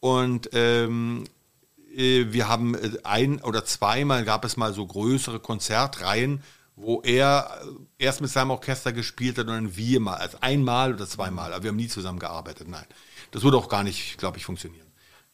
[0.00, 1.24] Und ähm,
[1.94, 2.74] äh, wir haben
[3.04, 6.42] ein oder zweimal gab es mal so größere Konzertreihen,
[6.76, 7.60] wo er
[7.98, 11.64] erst mit seinem Orchester gespielt hat und dann wir mal, also einmal oder zweimal, aber
[11.64, 12.68] wir haben nie zusammengearbeitet.
[12.68, 12.86] Nein,
[13.32, 14.86] das würde auch gar nicht, glaube ich, funktionieren.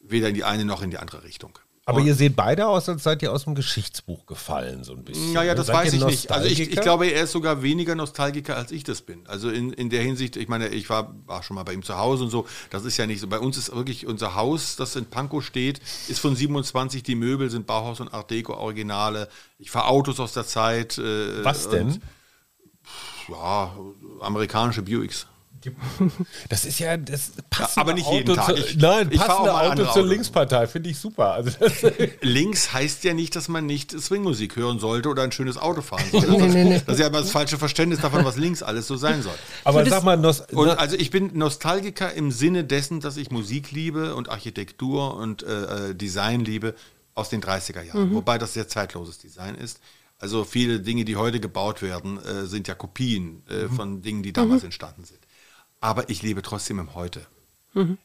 [0.09, 1.59] Weder in die eine noch in die andere Richtung.
[1.87, 5.31] Aber ihr seht beide aus, als seid ihr aus dem Geschichtsbuch gefallen, so ein bisschen.
[5.31, 5.55] Naja, ne?
[5.55, 6.31] das Seid weiß ich nicht.
[6.33, 9.25] Also ich, ich glaube, er ist sogar weniger Nostalgiker, als ich das bin.
[9.25, 11.97] Also in, in der Hinsicht, ich meine, ich war, war schon mal bei ihm zu
[11.97, 12.45] Hause und so.
[12.71, 13.27] Das ist ja nicht so.
[13.27, 15.79] Bei uns ist wirklich unser Haus, das in Pankow steht,
[16.09, 17.03] ist von 27.
[17.03, 19.29] Die Möbel sind Bauhaus und Art Deco Originale.
[19.57, 20.97] Ich fahre Autos aus der Zeit.
[20.97, 21.87] Äh, Was denn?
[21.87, 22.01] Und,
[23.29, 23.77] ja,
[24.19, 25.25] amerikanische Buicks.
[26.49, 28.55] Das ist ja das passende aber nicht jeden Auto Tag.
[28.57, 30.09] Zu, Ich- nein, ich passende mal Auto zur Autos.
[30.09, 31.31] Linkspartei, finde ich super.
[31.33, 31.51] Also
[32.21, 36.03] Links heißt ja nicht, dass man nicht Swingmusik hören sollte oder ein schönes Auto fahren
[36.11, 36.31] sollte.
[36.31, 36.81] Nee, Das, nee, nee.
[36.85, 39.35] das ist ja aber das falsche Verständnis davon, was links alles so sein soll.
[39.63, 43.71] aber sag mal, Nos, Und also ich bin Nostalgiker im Sinne dessen, dass ich Musik
[43.71, 46.75] liebe und Architektur und äh, äh, Design liebe
[47.15, 48.13] aus den 30er Jahren.
[48.13, 49.79] Wobei das sehr zeitloses Design ist.
[50.19, 54.33] Also viele Dinge, die heute gebaut werden, äh, sind ja Kopien äh, von Dingen, die
[54.33, 55.19] damals entstanden sind.
[55.79, 57.25] Aber ich lebe trotzdem im Heute.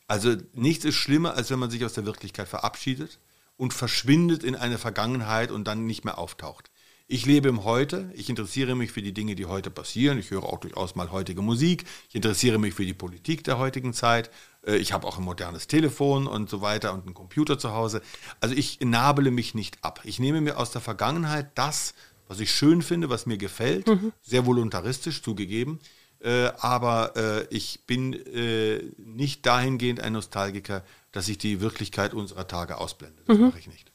[0.07, 3.19] Also nichts ist schlimmer, als wenn man sich aus der Wirklichkeit verabschiedet
[3.57, 6.71] und verschwindet in eine Vergangenheit und dann nicht mehr auftaucht.
[7.09, 10.19] Ich lebe im Heute, ich interessiere mich für die Dinge, die heute passieren.
[10.19, 11.85] Ich höre auch durchaus mal heutige Musik.
[12.09, 14.31] Ich interessiere mich für die Politik der heutigen Zeit.
[14.67, 18.03] Äh, Ich habe auch ein modernes Telefon und so weiter und einen Computer zu Hause.
[18.41, 20.01] Also ich nabele mich nicht ab.
[20.05, 21.95] Ich nehme mir aus der Vergangenheit das,
[22.29, 23.87] was ich schön finde, was mir gefällt,
[24.23, 25.81] sehr voluntaristisch zugegeben.
[26.23, 32.47] Äh, aber äh, ich bin äh, nicht dahingehend ein Nostalgiker, dass ich die Wirklichkeit unserer
[32.47, 33.23] Tage ausblende.
[33.27, 33.92] Das mache ich nicht.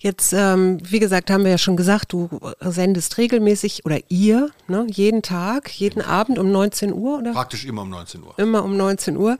[0.00, 2.28] Jetzt, ähm, wie gesagt, haben wir ja schon gesagt, du
[2.60, 7.32] sendest regelmäßig oder ihr, ne, jeden Tag, jeden Abend um 19 Uhr oder?
[7.32, 8.34] Praktisch immer um 19 Uhr.
[8.38, 9.38] Immer um 19 Uhr.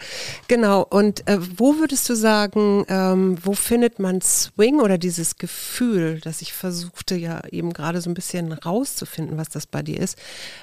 [0.49, 0.83] Genau.
[0.83, 6.43] Und äh, wo würdest du sagen, ähm, wo findet man Swing oder dieses Gefühl, das
[6.43, 10.19] ich versuchte ja eben gerade so ein bisschen rauszufinden, was das bei dir ist.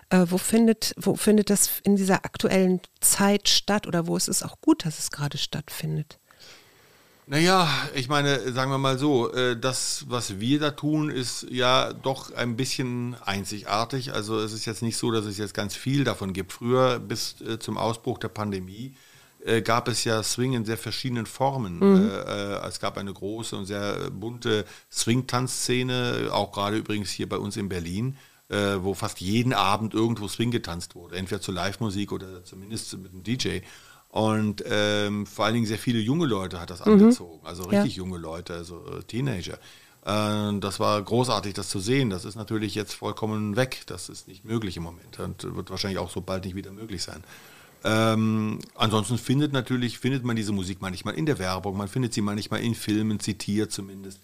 [0.09, 4.43] Äh, wo, findet, wo findet das in dieser aktuellen Zeit statt oder wo ist es
[4.43, 6.20] auch gut, dass es gerade stattfindet?
[7.27, 11.93] Naja, ich meine, sagen wir mal so, äh, das, was wir da tun, ist ja
[11.93, 14.13] doch ein bisschen einzigartig.
[14.13, 16.51] Also es ist jetzt nicht so, dass es jetzt ganz viel davon gibt.
[16.51, 18.95] Früher, bis äh, zum Ausbruch der Pandemie,
[19.45, 21.79] äh, gab es ja Swing in sehr verschiedenen Formen.
[21.79, 22.09] Mhm.
[22.63, 27.69] Es gab eine große und sehr bunte Swing-Tanzszene, auch gerade übrigens hier bei uns in
[27.69, 28.17] Berlin,
[28.79, 33.23] wo fast jeden Abend irgendwo Swing getanzt wurde, entweder zur Live-Musik oder zumindest mit einem
[33.23, 33.61] DJ.
[34.11, 36.93] Und ähm, vor allen Dingen sehr viele junge Leute hat das mhm.
[36.93, 38.03] angezogen, also richtig ja.
[38.03, 39.57] junge Leute, also Teenager.
[40.05, 42.09] Äh, das war großartig, das zu sehen.
[42.09, 43.83] Das ist natürlich jetzt vollkommen weg.
[43.85, 47.03] Das ist nicht möglich im Moment und wird wahrscheinlich auch so bald nicht wieder möglich
[47.03, 47.23] sein.
[47.83, 52.21] Ähm, ansonsten findet natürlich, findet man diese Musik manchmal in der Werbung, man findet sie
[52.21, 54.19] manchmal in Filmen, zitiert zumindest.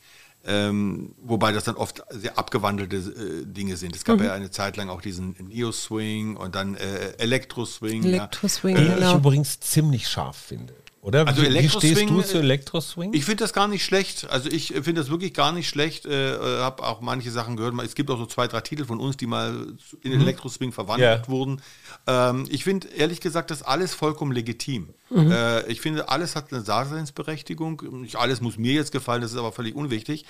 [0.45, 3.95] Ähm, wobei das dann oft sehr abgewandelte äh, Dinge sind.
[3.95, 4.25] Es gab mhm.
[4.25, 8.03] ja eine Zeit lang auch diesen Neo-Swing und dann äh, Elektro-Swing.
[8.03, 8.81] Elektro-Swing, ja.
[8.81, 9.11] äh, genau.
[9.11, 10.73] Ich übrigens ziemlich scharf finde.
[11.07, 11.25] Oder?
[11.25, 13.13] Also wie, wie stehst du zu Elektroswing?
[13.13, 14.29] Ich finde das gar nicht schlecht.
[14.29, 16.05] Also ich finde das wirklich gar nicht schlecht.
[16.05, 17.73] Äh, äh habe auch manche Sachen gehört.
[17.81, 19.67] Es gibt auch so zwei, drei Titel von uns, die mal
[20.03, 20.19] in mhm.
[20.19, 21.27] Elektroswing verwandelt yeah.
[21.29, 21.61] wurden.
[22.07, 24.89] Ähm, ich finde ehrlich gesagt das alles vollkommen legitim.
[25.09, 25.31] Mhm.
[25.31, 28.01] Äh, ich finde, alles hat eine Daseinsberechtigung.
[28.01, 30.25] Nicht alles muss mir jetzt gefallen, das ist aber völlig unwichtig.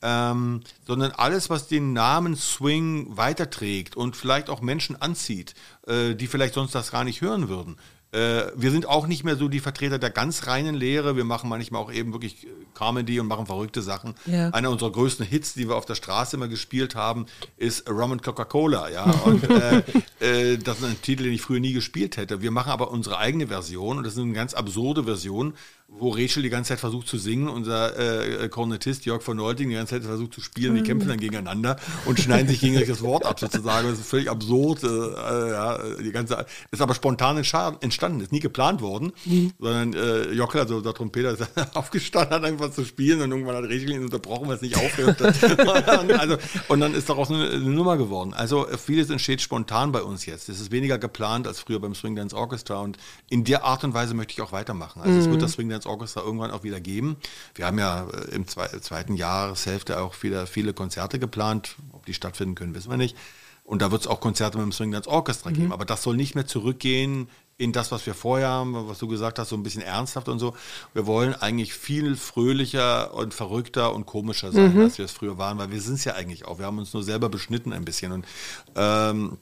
[0.00, 5.52] Ähm, sondern alles, was den Namen Swing weiterträgt und vielleicht auch Menschen anzieht,
[5.86, 7.76] äh, die vielleicht sonst das gar nicht hören würden.
[8.12, 11.16] Äh, wir sind auch nicht mehr so die Vertreter der ganz reinen Lehre.
[11.16, 14.14] Wir machen manchmal auch eben wirklich äh, Comedy und machen verrückte Sachen.
[14.26, 14.50] Ja.
[14.50, 17.24] Einer unserer größten Hits, die wir auf der Straße immer gespielt haben,
[17.56, 18.90] ist Rum and Coca-Cola.
[18.90, 19.04] Ja?
[19.24, 19.82] Und, äh,
[20.20, 22.42] äh, das ist ein Titel, den ich früher nie gespielt hätte.
[22.42, 25.54] Wir machen aber unsere eigene Version und das ist eine ganz absurde Version,
[25.98, 29.74] wo Rachel die ganze Zeit versucht zu singen, unser äh, Kornettist Jörg von Neulting die
[29.74, 31.76] ganze Zeit versucht zu spielen, die kämpfen dann gegeneinander
[32.06, 33.88] und schneiden sich gegenseitig das Wort ab sozusagen.
[33.88, 34.82] Das ist völlig absurd.
[34.82, 39.52] Äh, äh ja, die ganze, ist aber spontan entstanden, ist nie geplant worden, mhm.
[39.58, 43.64] sondern äh, Jockel, also der Trompeter, ist aufgestanden, hat einfach zu spielen und irgendwann hat
[43.64, 45.20] Rachel ihn unterbrochen, weil es nicht aufhört.
[46.18, 46.36] also,
[46.68, 48.34] und dann ist daraus eine, eine Nummer geworden.
[48.34, 50.48] Also vieles entsteht spontan bei uns jetzt.
[50.48, 52.96] Es ist weniger geplant als früher beim Swing Dance Orchestra und
[53.28, 55.00] in der Art und Weise möchte ich auch weitermachen.
[55.02, 55.20] Also mhm.
[55.20, 57.16] es wird das Swing Dance Dance Orchestra irgendwann auch wieder geben.
[57.54, 61.76] Wir haben ja äh, im zweiten Jahreshälfte auch wieder viele Konzerte geplant.
[61.92, 63.16] Ob die stattfinden können, wissen wir nicht.
[63.64, 65.54] Und da wird es auch Konzerte mit dem Swing Dance Orchestra mhm.
[65.54, 65.72] geben.
[65.72, 67.28] Aber das soll nicht mehr zurückgehen
[67.58, 70.38] in das, was wir vorher haben, was du gesagt hast, so ein bisschen ernsthaft und
[70.38, 70.56] so.
[70.94, 74.80] Wir wollen eigentlich viel fröhlicher und verrückter und komischer sein, mhm.
[74.82, 76.58] als wir es früher waren, weil wir sind es ja eigentlich auch.
[76.58, 78.10] Wir haben uns nur selber beschnitten ein bisschen.
[78.10, 78.26] Und
[78.74, 79.38] ähm,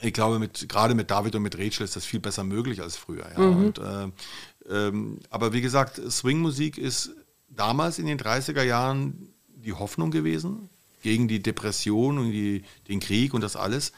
[0.00, 2.96] ich glaube, mit, gerade mit David und mit Rachel ist das viel besser möglich als
[2.96, 3.26] früher.
[3.36, 3.38] Ja.
[3.38, 3.66] Mhm.
[3.66, 4.08] Und äh,
[4.70, 7.10] ähm, aber wie gesagt, Swingmusik ist
[7.48, 10.70] damals in den 30er Jahren die Hoffnung gewesen
[11.02, 13.92] gegen die Depression und die, den Krieg und das alles.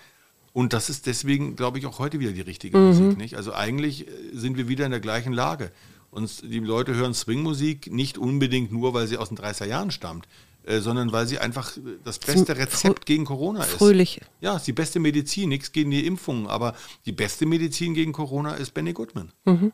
[0.52, 2.86] Und das ist deswegen, glaube ich, auch heute wieder die richtige mhm.
[2.86, 3.18] Musik.
[3.18, 3.36] Nicht?
[3.36, 5.72] Also eigentlich äh, sind wir wieder in der gleichen Lage.
[6.10, 10.28] Und die Leute hören Swingmusik nicht unbedingt nur, weil sie aus den 30er Jahren stammt,
[10.64, 11.72] äh, sondern weil sie einfach
[12.04, 13.70] das beste Rezept gegen Corona ist.
[13.70, 14.20] Fröhlich.
[14.40, 16.74] Ja, ist die beste Medizin, nichts gegen die Impfungen, aber
[17.06, 19.32] die beste Medizin gegen Corona ist Benny Goodman.
[19.46, 19.72] Mhm.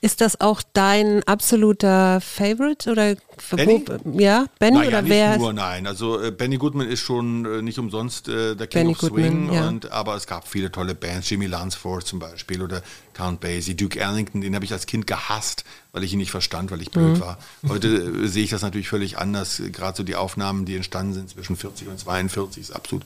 [0.00, 3.16] Ist das auch dein absoluter Favorite oder
[3.50, 3.84] Benny?
[4.18, 5.38] ja Benny naja, oder nicht wer?
[5.38, 8.92] Nur nein, also äh, Benny Goodman ist schon äh, nicht umsonst äh, der King Benny
[8.92, 9.68] of Swing, Goodman, ja.
[9.68, 14.00] und, aber es gab viele tolle Bands, Jimmy Lansford zum Beispiel oder Count Basie, Duke
[14.00, 17.16] Ellington, den habe ich als Kind gehasst, weil ich ihn nicht verstand, weil ich blöd
[17.16, 17.20] mhm.
[17.20, 17.38] war.
[17.68, 19.62] Heute äh, sehe ich das natürlich völlig anders.
[19.72, 23.04] Gerade so die Aufnahmen, die entstanden sind zwischen 40 und 42, ist absolut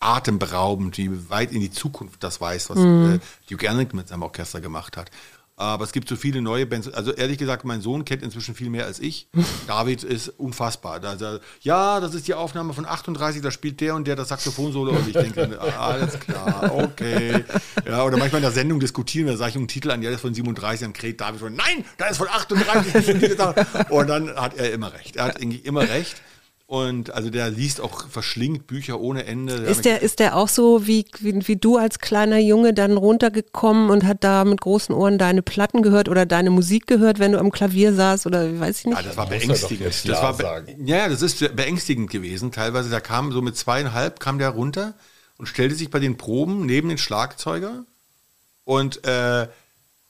[0.00, 3.14] atemberaubend, wie weit in die Zukunft das weiß, was mhm.
[3.16, 5.10] äh, Duke Ellington mit seinem Orchester gemacht hat.
[5.58, 6.88] Aber es gibt so viele neue Bands.
[6.88, 9.28] Also ehrlich gesagt, mein Sohn kennt inzwischen viel mehr als ich.
[9.66, 11.02] David ist unfassbar.
[11.02, 14.92] Also, ja, das ist die Aufnahme von 38, da spielt der und der das Saxophon-Solo.
[14.92, 17.44] Und ich denke, alles klar, okay.
[17.84, 20.18] Ja, oder manchmal in der Sendung diskutieren, da sage ich einen Titel an, ja, das
[20.18, 23.36] ist von 37, dann kräht David von, nein, da ist von 38.
[23.90, 25.16] und dann hat er immer recht.
[25.16, 26.22] Er hat irgendwie immer recht.
[26.68, 29.54] Und also der liest auch, verschlingt Bücher ohne Ende.
[29.54, 33.88] Ist der, ist der auch so wie, wie, wie, du als kleiner Junge dann runtergekommen
[33.88, 37.38] und hat da mit großen Ohren deine Platten gehört oder deine Musik gehört, wenn du
[37.38, 38.98] am Klavier saßt oder weiß ich nicht?
[38.98, 40.08] Ja, das war beängstigend.
[40.08, 42.52] Das war be ja, das ist beängstigend gewesen.
[42.52, 44.92] Teilweise, da kam so mit zweieinhalb, kam der runter
[45.38, 47.86] und stellte sich bei den Proben neben den Schlagzeuger
[48.64, 49.48] und äh,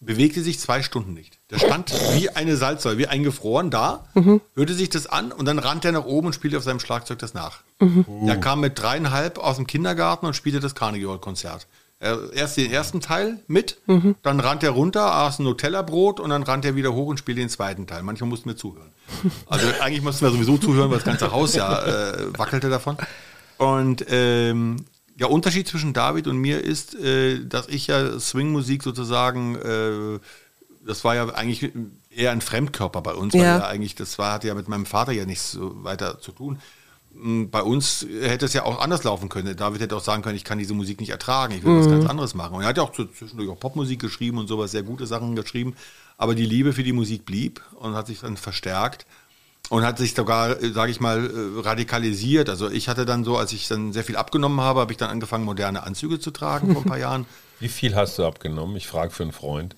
[0.01, 1.38] bewegte sich zwei Stunden nicht.
[1.51, 4.43] Der stand wie eine Salzsäule, wie eingefroren da, mhm.
[4.55, 7.19] hörte sich das an und dann rannte er nach oben und spielte auf seinem Schlagzeug
[7.21, 7.61] das nach.
[7.81, 8.05] Mhm.
[8.27, 11.67] Er kam mit dreieinhalb aus dem Kindergarten und spielte das Carnegie Hall Konzert.
[12.01, 14.15] erst den ersten Teil mit, mhm.
[14.23, 17.41] dann rannte er runter, aß ein Nutella-Brot und dann rannte er wieder hoch und spielte
[17.41, 18.03] den zweiten Teil.
[18.03, 18.91] Manchmal mussten wir zuhören.
[19.47, 22.99] Also eigentlich mussten wir sowieso zuhören, weil das ganze Haus ja äh, wackelte davon.
[23.57, 24.77] Und ähm,
[25.19, 30.19] der Unterschied zwischen David und mir ist, äh, dass ich ja Swing-Musik sozusagen, äh,
[30.89, 31.71] das war ja eigentlich
[32.11, 33.67] eher ein Fremdkörper bei uns, weil ja.
[33.67, 36.59] eigentlich, das war, hatte ja mit meinem Vater ja nichts so weiter zu tun.
[37.13, 39.55] Hm, bei uns hätte es ja auch anders laufen können.
[39.55, 41.81] David hätte auch sagen können, ich kann diese Musik nicht ertragen, ich will mhm.
[41.81, 42.57] was ganz anderes machen.
[42.57, 45.77] Und er hat ja auch zwischendurch auch Popmusik geschrieben und sowas, sehr gute Sachen geschrieben.
[46.17, 49.05] aber die Liebe für die Musik blieb und hat sich dann verstärkt
[49.69, 52.49] und hat sich sogar, sage ich mal, äh, radikalisiert.
[52.49, 55.11] Also ich hatte dann so, als ich dann sehr viel abgenommen habe, habe ich dann
[55.11, 57.27] angefangen, moderne Anzüge zu tragen vor ein paar Jahren.
[57.61, 58.77] Wie viel hast du abgenommen?
[58.77, 59.77] Ich frage für einen Freund.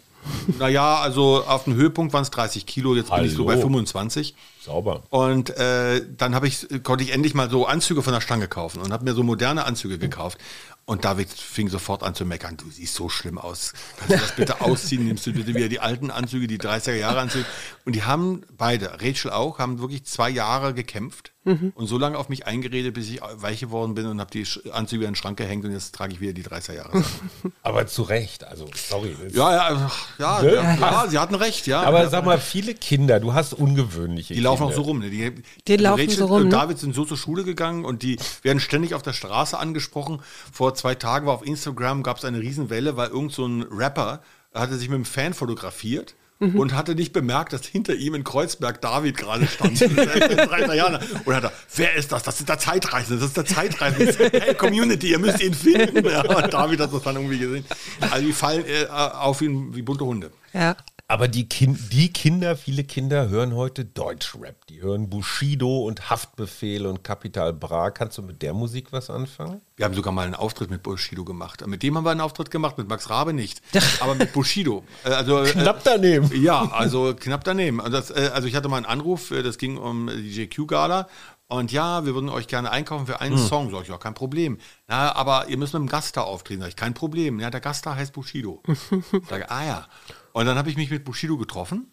[0.59, 3.62] Naja, also auf dem Höhepunkt waren es 30 Kilo, jetzt bin ich so bei Hallo.
[3.62, 4.35] 25.
[4.62, 5.03] Sauber.
[5.09, 8.81] Und äh, dann habe ich, konnte ich endlich mal so Anzüge von der Stange kaufen
[8.81, 10.39] und habe mir so moderne Anzüge gekauft.
[10.85, 13.75] Und David fing sofort an zu meckern, du siehst so schlimm aus.
[13.99, 15.05] Kannst du das bitte ausziehen?
[15.05, 17.47] Nimmst du bitte wieder die alten Anzüge, die 30er Jahre Anzüge?
[17.85, 22.28] Und die haben beide, Rachel auch, haben wirklich zwei Jahre gekämpft und so lange auf
[22.28, 25.64] mich eingeredet, bis ich weich geworden bin und habe die Anzüge in den Schrank gehängt
[25.64, 27.03] und jetzt trage ich wieder die 30er Jahre.
[27.62, 29.16] Aber zu Recht, also sorry.
[29.32, 30.55] ja, ja, ja, Ne?
[30.55, 31.80] ja, ja, sie hatten recht, ja.
[31.82, 32.09] Aber ja.
[32.11, 34.82] sag mal, viele Kinder, du hast ungewöhnliche Die laufen auch Kinder.
[34.84, 34.99] so rum.
[34.99, 35.09] Ne?
[35.09, 36.51] Die, Die laufen Rachel so rum, und ne?
[36.51, 40.20] David sind so zur Schule gegangen und die werden ständig auf der Straße angesprochen.
[40.53, 44.22] Vor zwei Tagen war auf Instagram, gab es eine Riesenwelle, weil irgend so ein Rapper
[44.53, 46.16] hatte sich mit einem Fan fotografiert.
[46.43, 46.59] Mhm.
[46.59, 49.80] Und hatte nicht bemerkt, dass hinter ihm in Kreuzberg David gerade stand.
[49.82, 50.99] in 30er Jahren.
[51.26, 52.22] Und hat er, wer ist das?
[52.22, 54.30] Das ist der Zeitreisende, das ist der Zeitreisende.
[54.32, 56.01] Hey Community, ihr müsst ihn finden.
[56.11, 57.64] Ja, und David hat das dann irgendwie gesehen.
[58.01, 60.32] Also die fallen äh, auf ihn wie bunte Hunde.
[60.53, 60.76] Ja.
[61.11, 64.65] Aber die, kind, die Kinder, viele Kinder hören heute Deutschrap.
[64.69, 67.91] Die hören Bushido und Haftbefehl und Capital Bra.
[67.91, 69.61] Kannst du mit der Musik was anfangen?
[69.75, 71.67] Wir haben sogar mal einen Auftritt mit Bushido gemacht.
[71.67, 73.61] Mit dem haben wir einen Auftritt gemacht, mit Max Rabe nicht.
[74.01, 74.85] Aber mit Bushido.
[75.03, 76.31] Äh, Also, äh, Knapp daneben.
[76.41, 77.81] Ja, also knapp daneben.
[77.81, 81.09] Also, das, äh, also ich hatte mal einen Anruf, das ging um die JQ-Gala.
[81.51, 83.72] Und ja, wir würden euch gerne einkaufen für einen Song.
[83.72, 84.59] Sag ich, ja, kein Problem.
[84.86, 86.61] Na, aber ihr müsst mit dem Gaststar auftreten.
[86.61, 87.40] Sag ich, kein Problem.
[87.40, 88.62] Ja, der Gaststar heißt Bushido.
[89.28, 89.88] Sag ich, ah ja.
[90.32, 91.92] Und dann habe ich mich mit Bushido getroffen.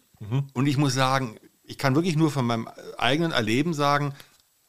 [0.54, 4.14] Und ich muss sagen, ich kann wirklich nur von meinem eigenen Erleben sagen,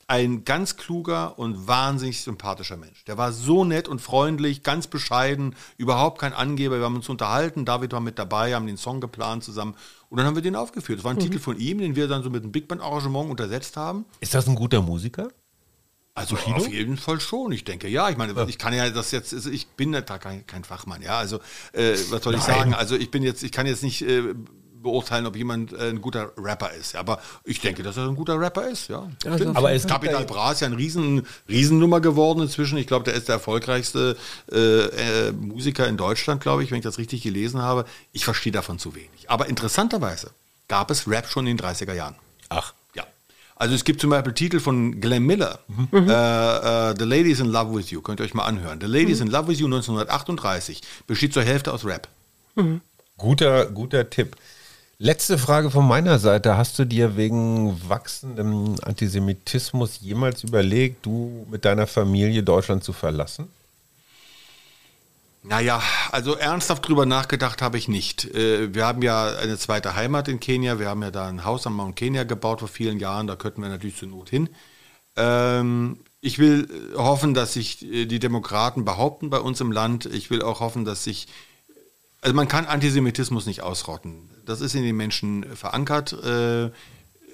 [0.07, 3.05] ein ganz kluger und wahnsinnig sympathischer Mensch.
[3.05, 6.79] Der war so nett und freundlich, ganz bescheiden, überhaupt kein Angeber.
[6.79, 9.75] Wir haben uns unterhalten, David war mit dabei, haben den Song geplant zusammen
[10.09, 10.99] und dann haben wir den aufgeführt.
[10.99, 13.29] Das war ein Titel von ihm, den wir dann so mit einem Big Band Arrangement
[13.29, 14.05] untersetzt haben.
[14.19, 15.29] Ist das ein guter Musiker?
[16.15, 17.87] Also auf jeden Fall schon, ich denke.
[17.87, 20.65] Ja, ich meine, ich kann ja das jetzt, also ich bin ja da kein, kein
[20.65, 21.17] Fachmann, ja.
[21.17, 21.37] Also,
[21.71, 22.57] äh, was soll ich Nein.
[22.57, 22.73] sagen?
[22.73, 24.33] Also ich bin jetzt, ich kann jetzt nicht äh,
[24.81, 26.95] beurteilen, ob jemand äh, ein guter Rapper ist.
[26.95, 29.09] Aber ich denke, dass er ein guter Rapper ist, ja.
[29.25, 29.49] Also.
[29.53, 32.77] Aber es Capital ja- Bra ist ja ein riesen, Riesennummer geworden inzwischen.
[32.77, 34.15] Ich glaube, der ist der erfolgreichste
[34.51, 37.85] äh, äh, Musiker in Deutschland, glaube ich, wenn ich das richtig gelesen habe.
[38.13, 39.25] Ich verstehe davon zu wenig.
[39.27, 40.31] Aber interessanterweise
[40.67, 42.15] gab es Rap schon in den 30er Jahren.
[42.49, 43.05] Ach, Ja.
[43.55, 45.59] Also es gibt zum Beispiel Titel von Glenn Miller,
[45.91, 48.79] äh, äh, The Lady is in Love with You, könnt ihr euch mal anhören.
[48.79, 52.07] The Lady is in Love with You 1938 besteht zur Hälfte aus Rap.
[53.17, 54.35] guter, guter Tipp.
[55.01, 56.57] Letzte Frage von meiner Seite.
[56.57, 63.47] Hast du dir wegen wachsendem Antisemitismus jemals überlegt, du mit deiner Familie Deutschland zu verlassen?
[65.41, 65.81] Naja,
[66.11, 68.25] also ernsthaft drüber nachgedacht habe ich nicht.
[68.25, 70.79] Äh, Wir haben ja eine zweite Heimat in Kenia.
[70.79, 73.25] Wir haben ja da ein Haus am Mount Kenya gebaut vor vielen Jahren.
[73.25, 74.49] Da könnten wir natürlich zur Not hin.
[75.15, 80.07] Ähm, Ich will hoffen, dass sich äh, die Demokraten behaupten bei uns im Land.
[80.07, 81.27] Ich will auch hoffen, dass sich
[82.21, 84.28] also man kann Antisemitismus nicht ausrotten.
[84.49, 86.13] Das ist in den Menschen äh, verankert.
[86.13, 86.71] Äh,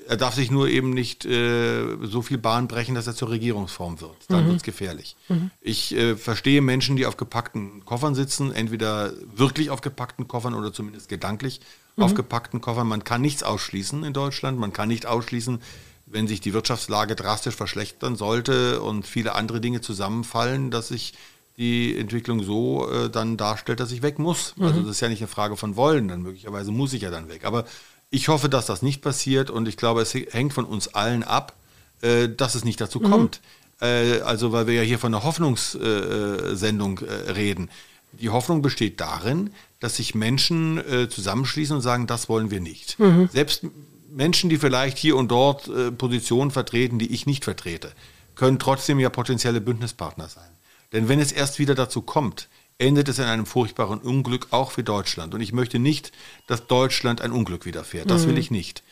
[0.07, 3.99] Er darf sich nur eben nicht äh, so viel Bahn brechen, dass er zur Regierungsform
[4.01, 4.16] wird.
[4.28, 5.16] Dann wird es gefährlich.
[5.61, 10.72] Ich äh, verstehe Menschen, die auf gepackten Koffern sitzen, entweder wirklich auf gepackten Koffern oder
[10.72, 11.59] zumindest gedanklich
[11.97, 12.88] auf gepackten Koffern.
[12.88, 14.59] Man kann nichts ausschließen in Deutschland.
[14.59, 15.59] Man kann nicht ausschließen,
[16.05, 21.13] wenn sich die Wirtschaftslage drastisch verschlechtern sollte und viele andere Dinge zusammenfallen, dass sich
[21.57, 24.53] die Entwicklung so äh, dann darstellt, dass ich weg muss.
[24.59, 27.29] Also das ist ja nicht eine Frage von wollen, dann möglicherweise muss ich ja dann
[27.29, 27.45] weg.
[27.45, 27.65] Aber
[28.09, 31.53] ich hoffe, dass das nicht passiert und ich glaube, es hängt von uns allen ab,
[32.01, 33.41] äh, dass es nicht dazu kommt.
[33.81, 37.69] Äh, also weil wir ja hier von einer Hoffnungssendung äh, reden.
[38.11, 42.97] Die Hoffnung besteht darin, dass sich Menschen äh, zusammenschließen und sagen, das wollen wir nicht.
[43.31, 43.65] Selbst
[44.09, 47.91] Menschen, die vielleicht hier und dort äh, Positionen vertreten, die ich nicht vertrete,
[48.35, 50.54] können trotzdem ja potenzielle Bündnispartner sein.
[50.93, 54.83] Denn wenn es erst wieder dazu kommt, endet es in einem furchtbaren Unglück auch für
[54.83, 55.33] Deutschland.
[55.33, 56.11] Und ich möchte nicht,
[56.47, 58.09] dass Deutschland ein Unglück widerfährt.
[58.09, 58.83] Das will ich nicht.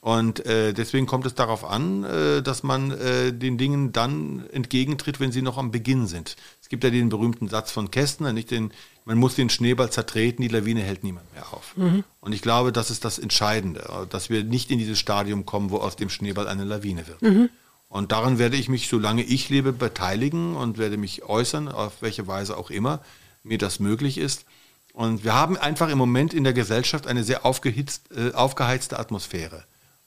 [0.00, 5.18] Und äh, deswegen kommt es darauf an, äh, dass man äh, den Dingen dann entgegentritt,
[5.18, 6.36] wenn sie noch am Beginn sind.
[6.62, 8.72] Es gibt ja den berühmten Satz von Kästner, nicht den,
[9.04, 11.74] man muss den Schneeball zertreten, die Lawine hält niemand mehr auf.
[12.20, 15.78] Und ich glaube, das ist das Entscheidende, dass wir nicht in dieses Stadium kommen, wo
[15.78, 17.50] aus dem Schneeball eine Lawine wird.
[17.88, 22.26] Und daran werde ich mich, solange ich lebe, beteiligen und werde mich äußern, auf welche
[22.26, 23.00] Weise auch immer
[23.42, 24.44] mir das möglich ist.
[24.92, 29.64] Und wir haben einfach im Moment in der Gesellschaft eine sehr aufgehitzt, äh, aufgeheizte Atmosphäre.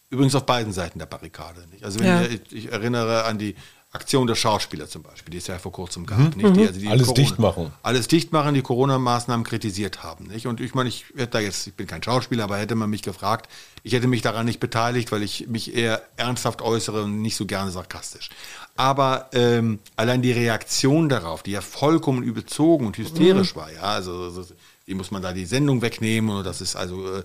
[0.09, 1.65] Übrigens auf beiden Seiten der Barrikade.
[1.71, 1.83] Nicht?
[1.85, 2.21] Also wenn Ja.
[2.23, 3.55] ich, ich erinnere an die
[3.93, 6.35] Aktion der Schauspieler zum Beispiel, die es ja vor kurzem gab.
[6.37, 6.55] Nicht?
[6.55, 7.73] Die, also die Alles Corona- dicht machen.
[7.83, 10.27] Alles dicht machen, die Corona-Maßnahmen kritisiert haben.
[10.27, 10.47] Nicht?
[10.47, 13.01] Und ich meine, ich hätte da jetzt, ich bin kein Schauspieler, aber hätte man mich
[13.01, 13.49] gefragt,
[13.83, 17.45] ich hätte mich daran nicht beteiligt, weil ich mich eher ernsthaft äußere und nicht so
[17.45, 18.29] gerne sarkastisch.
[18.77, 24.23] Aber ähm, allein die Reaktion darauf, die ja vollkommen überzogen und hysterisch war, ja, also,
[24.23, 24.45] also
[24.85, 27.23] wie muss man da die Sendung wegnehmen oder das ist also äh,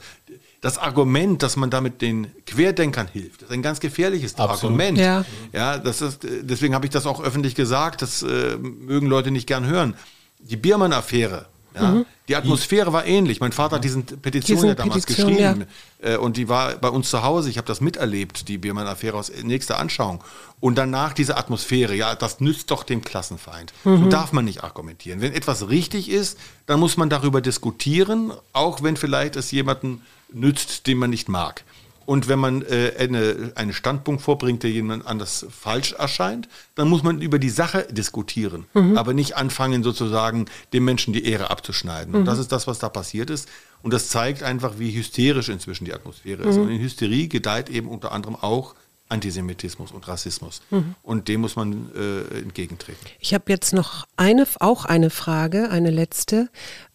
[0.60, 4.62] das Argument, dass man damit den Querdenkern hilft, ist ein ganz gefährliches Absolut.
[4.80, 4.98] Argument.
[4.98, 5.24] Ja.
[5.52, 9.46] Ja, das ist, deswegen habe ich das auch öffentlich gesagt, das äh, mögen Leute nicht
[9.46, 9.94] gern hören.
[10.38, 13.40] Die Biermann-Affäre, ja, die Atmosphäre war ähnlich.
[13.40, 15.66] Mein Vater hat diesen Petition Diesen ja damals Petition, geschrieben.
[16.00, 17.50] Äh, und die war bei uns zu Hause.
[17.50, 20.24] Ich habe das miterlebt, die Biermann-Affäre aus nächster Anschauung.
[20.58, 23.74] Und danach diese Atmosphäre, ja, das nützt doch dem Klassenfeind.
[23.84, 25.20] So darf man nicht argumentieren.
[25.20, 30.00] Wenn etwas richtig ist, dann muss man darüber diskutieren, auch wenn vielleicht es jemanden
[30.32, 31.64] nützt, den man nicht mag.
[32.04, 37.02] Und wenn man äh, eine, einen Standpunkt vorbringt, der jemand anders falsch erscheint, dann muss
[37.02, 38.66] man über die Sache diskutieren,
[38.96, 42.14] aber nicht anfangen, sozusagen dem Menschen die Ehre abzuschneiden.
[42.14, 43.48] Und das ist das, was da passiert ist.
[43.82, 46.56] Und das zeigt einfach, wie hysterisch inzwischen die Atmosphäre ist.
[46.62, 48.76] Und in Hysterie gedeiht eben unter anderem auch
[49.08, 50.62] Antisemitismus und Rassismus.
[51.02, 53.06] Und dem muss man äh, entgegentreten.
[53.20, 56.48] Ich habe jetzt noch eine, auch eine Frage, eine letzte.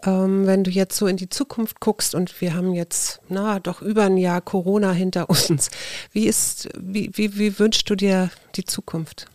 [0.04, 3.82] Ähm, wenn du jetzt so in die Zukunft guckst und wir haben jetzt, na, doch
[3.82, 5.70] über ein Jahr Corona hinter uns.
[6.12, 9.31] Wie ist, wie, wie, wie wünschst du dir die Zukunft?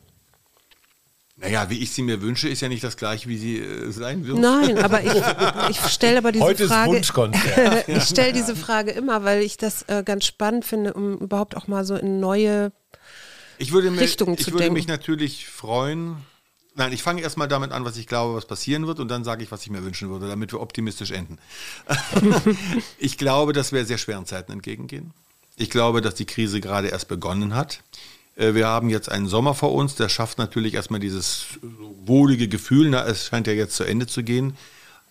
[1.38, 4.26] Naja, wie ich sie mir wünsche, ist ja nicht das gleiche, wie sie äh, sein
[4.26, 4.38] wird.
[4.38, 5.12] Nein, aber ich,
[5.68, 6.92] ich stelle aber diese Heute ist Frage.
[6.92, 7.88] Wunschkonzert.
[7.88, 11.68] ich stelle diese Frage immer, weil ich das äh, ganz spannend finde, um überhaupt auch
[11.68, 12.72] mal so in neue.
[13.58, 14.74] Ich würde, mir, Richtungen ich zu würde denken.
[14.74, 16.16] mich natürlich freuen.
[16.74, 19.42] Nein, ich fange erstmal damit an, was ich glaube, was passieren wird, und dann sage
[19.42, 21.38] ich, was ich mir wünschen würde, damit wir optimistisch enden.
[22.98, 25.12] ich glaube, dass wir sehr schweren Zeiten entgegengehen.
[25.56, 27.82] Ich glaube, dass die Krise gerade erst begonnen hat.
[28.36, 31.46] Äh, Wir haben jetzt einen Sommer vor uns, der schafft natürlich erstmal dieses
[32.04, 34.56] wohlige Gefühl, na, es scheint ja jetzt zu Ende zu gehen.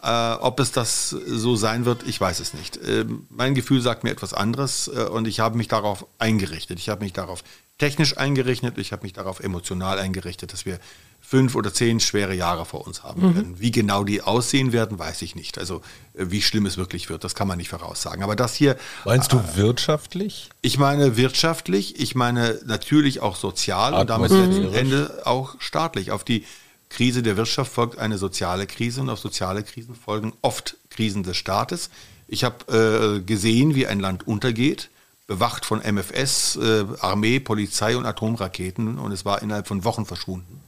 [0.01, 2.79] Äh, ob es das so sein wird, ich weiß es nicht.
[2.85, 6.79] Ähm, mein Gefühl sagt mir etwas anderes äh, und ich habe mich darauf eingerichtet.
[6.79, 7.43] Ich habe mich darauf
[7.77, 10.79] technisch eingerichtet, ich habe mich darauf emotional eingerichtet, dass wir
[11.19, 13.59] fünf oder zehn schwere Jahre vor uns haben werden.
[13.59, 15.57] Wie genau die aussehen werden, weiß ich nicht.
[15.57, 15.81] Also
[16.13, 18.23] äh, wie schlimm es wirklich wird, das kann man nicht voraussagen.
[18.23, 20.49] Aber das hier, Meinst du wirtschaftlich?
[20.61, 26.11] ich meine wirtschaftlich, ich meine natürlich auch sozial und damit letzten Ende auch staatlich.
[26.11, 26.45] Auf die
[26.89, 31.35] Krise der Wirtschaft folgt eine soziale Krise und auf soziale Krisen folgen oft Krisen des
[31.37, 31.89] Staates.
[32.27, 34.89] Ich habe äh, gesehen, wie ein Land untergeht,
[35.27, 40.61] bewacht von MFS, äh, Armee, Polizei und Atomraketen und es war innerhalb von Wochen verschwunden.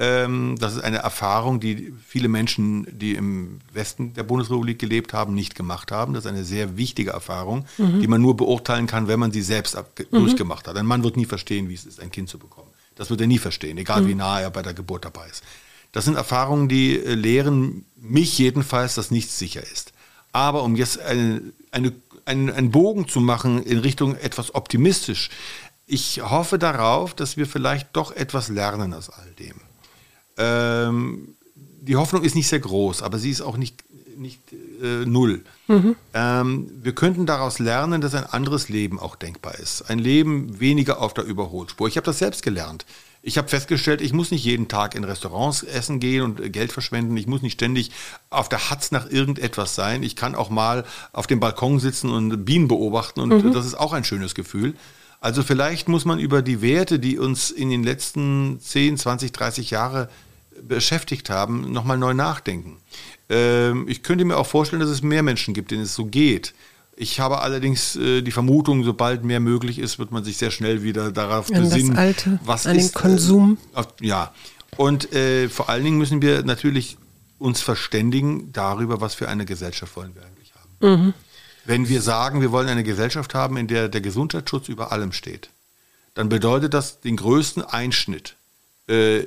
[0.00, 5.34] Ähm, das ist eine Erfahrung, die viele Menschen, die im Westen der Bundesrepublik gelebt haben,
[5.34, 6.14] nicht gemacht haben.
[6.14, 9.74] Das ist eine sehr wichtige Erfahrung, die man nur beurteilen kann, wenn man sie selbst
[9.74, 10.76] ab- durchgemacht hat.
[10.76, 12.68] Ein Mann wird nie verstehen, wie es ist, ein Kind zu bekommen.
[12.94, 15.42] Das wird er nie verstehen, egal wie nah er bei der Geburt dabei ist.
[15.90, 19.92] Das sind Erfahrungen, die äh, lehren mich jedenfalls, dass nichts sicher ist.
[20.32, 21.92] Aber um jetzt eine, eine,
[22.24, 25.30] einen, einen Bogen zu machen in Richtung etwas optimistisch,
[25.86, 29.54] ich hoffe darauf, dass wir vielleicht doch etwas lernen aus all dem.
[30.36, 31.34] Ähm,
[31.80, 33.82] die Hoffnung ist nicht sehr groß, aber sie ist auch nicht,
[34.18, 34.40] nicht
[34.82, 35.42] äh, null.
[36.12, 39.88] Ähm, wir könnten daraus lernen, dass ein anderes Leben auch denkbar ist.
[39.88, 41.88] Ein Leben weniger auf der Überholspur.
[41.88, 42.84] Ich habe das selbst gelernt.
[43.22, 46.72] Ich habe festgestellt, ich muss nicht jeden Tag in Restaurants essen gehen und äh, Geld
[46.72, 47.16] verschwenden.
[47.16, 47.90] Ich muss nicht ständig
[48.30, 50.02] auf der Hatz nach irgendetwas sein.
[50.02, 53.92] Ich kann auch mal auf dem Balkon sitzen und Bienen beobachten und das ist auch
[53.92, 54.74] ein schönes Gefühl.
[55.20, 59.70] Also vielleicht muss man über die Werte, die uns in den letzten 10, 20, 30
[59.70, 60.08] Jahre
[60.62, 62.76] beschäftigt haben, nochmal neu nachdenken.
[63.28, 66.54] Ähm, ich könnte mir auch vorstellen, dass es mehr Menschen gibt, denen es so geht.
[67.00, 70.82] Ich habe allerdings äh, die Vermutung, sobald mehr möglich ist, wird man sich sehr schnell
[70.82, 73.56] wieder darauf An das besinnen, Alte, was an den ist, Konsum.
[73.76, 74.34] Äh, ja,
[74.76, 76.98] und äh, vor allen Dingen müssen wir natürlich
[77.38, 81.14] uns verständigen darüber, was für eine Gesellschaft wollen wir eigentlich haben.
[81.64, 85.50] Wenn wir sagen, wir wollen eine Gesellschaft haben, in der der Gesundheitsschutz über allem steht,
[86.14, 88.34] dann bedeutet das den größten Einschnitt
[88.88, 89.26] äh,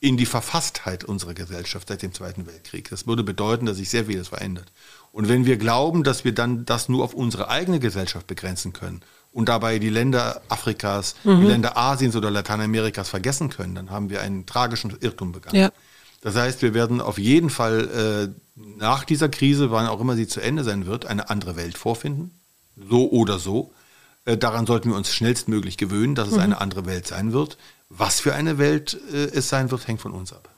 [0.00, 2.88] in die Verfasstheit unserer Gesellschaft seit dem Zweiten Weltkrieg.
[2.88, 4.72] Das würde bedeuten, dass sich sehr vieles verändert.
[5.12, 9.02] Und wenn wir glauben, dass wir dann das nur auf unsere eigene Gesellschaft begrenzen können
[9.32, 14.20] und dabei die Länder Afrikas, die Länder Asiens oder Lateinamerikas vergessen können, dann haben wir
[14.22, 15.56] einen tragischen Irrtum begangen.
[15.56, 15.70] Ja.
[16.20, 20.26] Das heißt, wir werden auf jeden Fall äh, nach dieser Krise, wann auch immer sie
[20.26, 22.38] zu Ende sein wird, eine andere Welt vorfinden.
[22.76, 23.72] So oder so.
[24.26, 27.56] Äh, daran sollten wir uns schnellstmöglich gewöhnen, dass es eine andere Welt sein wird.
[27.88, 30.48] Was für eine Welt äh, es sein wird, hängt von uns ab.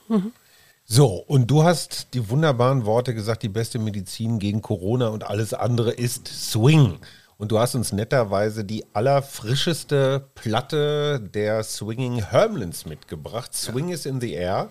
[0.95, 5.55] So, und du hast die wunderbaren Worte gesagt, die beste Medizin gegen Corona und alles
[5.55, 6.99] andere ist Swing.
[7.39, 13.55] Und du hast uns netterweise die allerfrischeste Platte der Swinging Hermlins mitgebracht.
[13.55, 14.69] Swing is in the Air.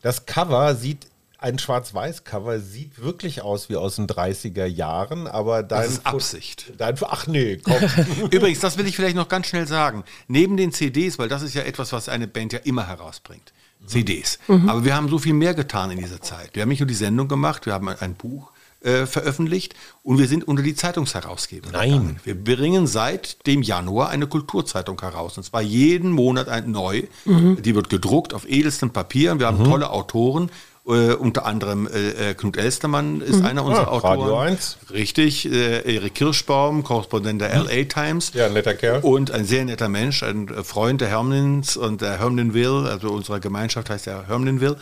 [0.00, 1.08] Das Cover sieht,
[1.38, 5.82] ein Schwarz-Weiß-Cover sieht wirklich aus wie aus den 30er Jahren, aber dein.
[5.82, 6.72] Das ist Absicht.
[6.78, 7.82] Dein, ach nee, komm.
[8.30, 10.04] Übrigens, das will ich vielleicht noch ganz schnell sagen.
[10.28, 13.52] Neben den CDs, weil das ist ja etwas, was eine Band ja immer herausbringt.
[13.86, 14.38] CDs.
[14.48, 16.50] Aber wir haben so viel mehr getan in dieser Zeit.
[16.54, 18.50] Wir haben nicht nur die Sendung gemacht, wir haben ein Buch
[18.84, 21.70] äh, veröffentlicht und wir sind unter die Zeitungsherausgeber.
[21.72, 21.90] Nein.
[21.90, 22.20] gegangen.
[22.24, 25.38] Wir bringen seit dem Januar eine Kulturzeitung heraus.
[25.38, 27.04] Und zwar jeden Monat ein neu.
[27.24, 29.38] Die wird gedruckt auf edelstem Papier.
[29.38, 30.50] Wir haben tolle Autoren.
[30.86, 34.20] Äh, unter anderem äh, äh, Knut Elstermann ist einer unserer Ah, Autoren.
[34.20, 34.76] Radio 1.
[34.92, 38.32] Richtig, äh, Erik Kirschbaum, Korrespondent der LA Times.
[38.34, 39.00] Ja, netter Kerl.
[39.00, 43.88] Und ein sehr netter Mensch, ein Freund der Hermlins und der Hermlinville, also unserer Gemeinschaft
[43.88, 44.76] heißt ja Hermlinville.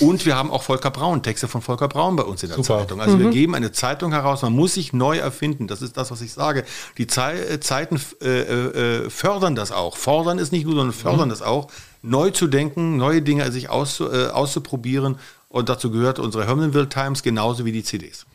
[0.00, 2.80] Und wir haben auch Volker Braun, Texte von Volker Braun bei uns in der Super.
[2.80, 3.00] Zeitung.
[3.00, 5.68] Also wir geben eine Zeitung heraus, man muss sich neu erfinden.
[5.68, 6.64] Das ist das, was ich sage.
[6.98, 9.96] Die Zei äh, Zeiten äh, fördern das auch.
[9.96, 11.68] Fordern ist nicht gut, sondern fördern das auch.
[12.02, 15.16] Neu zu denken, neue Dinge sich auszu, äh, auszuprobieren.
[15.56, 18.26] Und dazu gehört unsere Hermlinville Times genauso wie die CDs.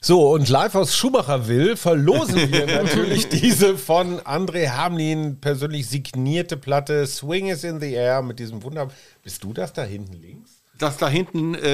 [0.00, 7.06] So, und live aus Schumacherville verlosen wir natürlich diese von André Hamlin persönlich signierte Platte
[7.06, 8.88] Swing is in the Air mit diesem Wunder.
[9.22, 10.59] Bist du das da hinten links?
[10.80, 11.66] Das da hinten äh,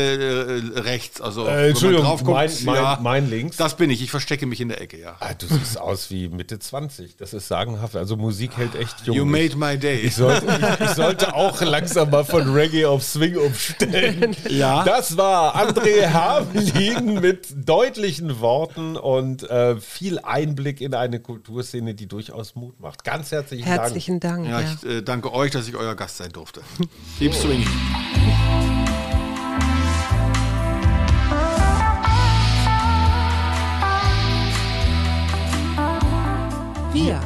[0.81, 3.57] rechts, also Äh, Entschuldigung, drauf guckt, mein- mein- mein links.
[3.57, 5.15] Das bin ich, ich verstecke mich in der Ecke, ja.
[5.21, 7.17] Ah, du siehst aus wie Mitte 20.
[7.17, 7.95] Das ist sagenhaft.
[7.97, 9.17] Also Musik hält echt jung.
[9.17, 10.01] You made my day.
[10.01, 14.37] Ich sollte, ich, ich sollte auch langsam mal von Reggae auf Swing umstellen.
[14.51, 14.85] Ja.
[14.85, 22.07] Das war André Hamelin mit deutlichen Worten und äh, viel Einblick in eine Kulturszene, die
[22.07, 23.05] durchaus Mut macht.
[23.05, 24.47] Ganz herzlichen, Herzlichen Dank.
[24.49, 24.67] Ja, ja.
[24.83, 26.61] ich äh, danke euch, dass ich euer Gast sein durfte.
[27.19, 27.67] Keep swinging.
[36.97, 37.21] Wir.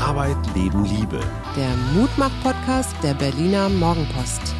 [0.00, 1.20] Arbeit, Leben, Liebe.
[1.54, 4.52] der Mutmach-Podcast der Berliner Morgenpost.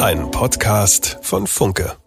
[0.00, 1.99] Ein Podcast von Funke.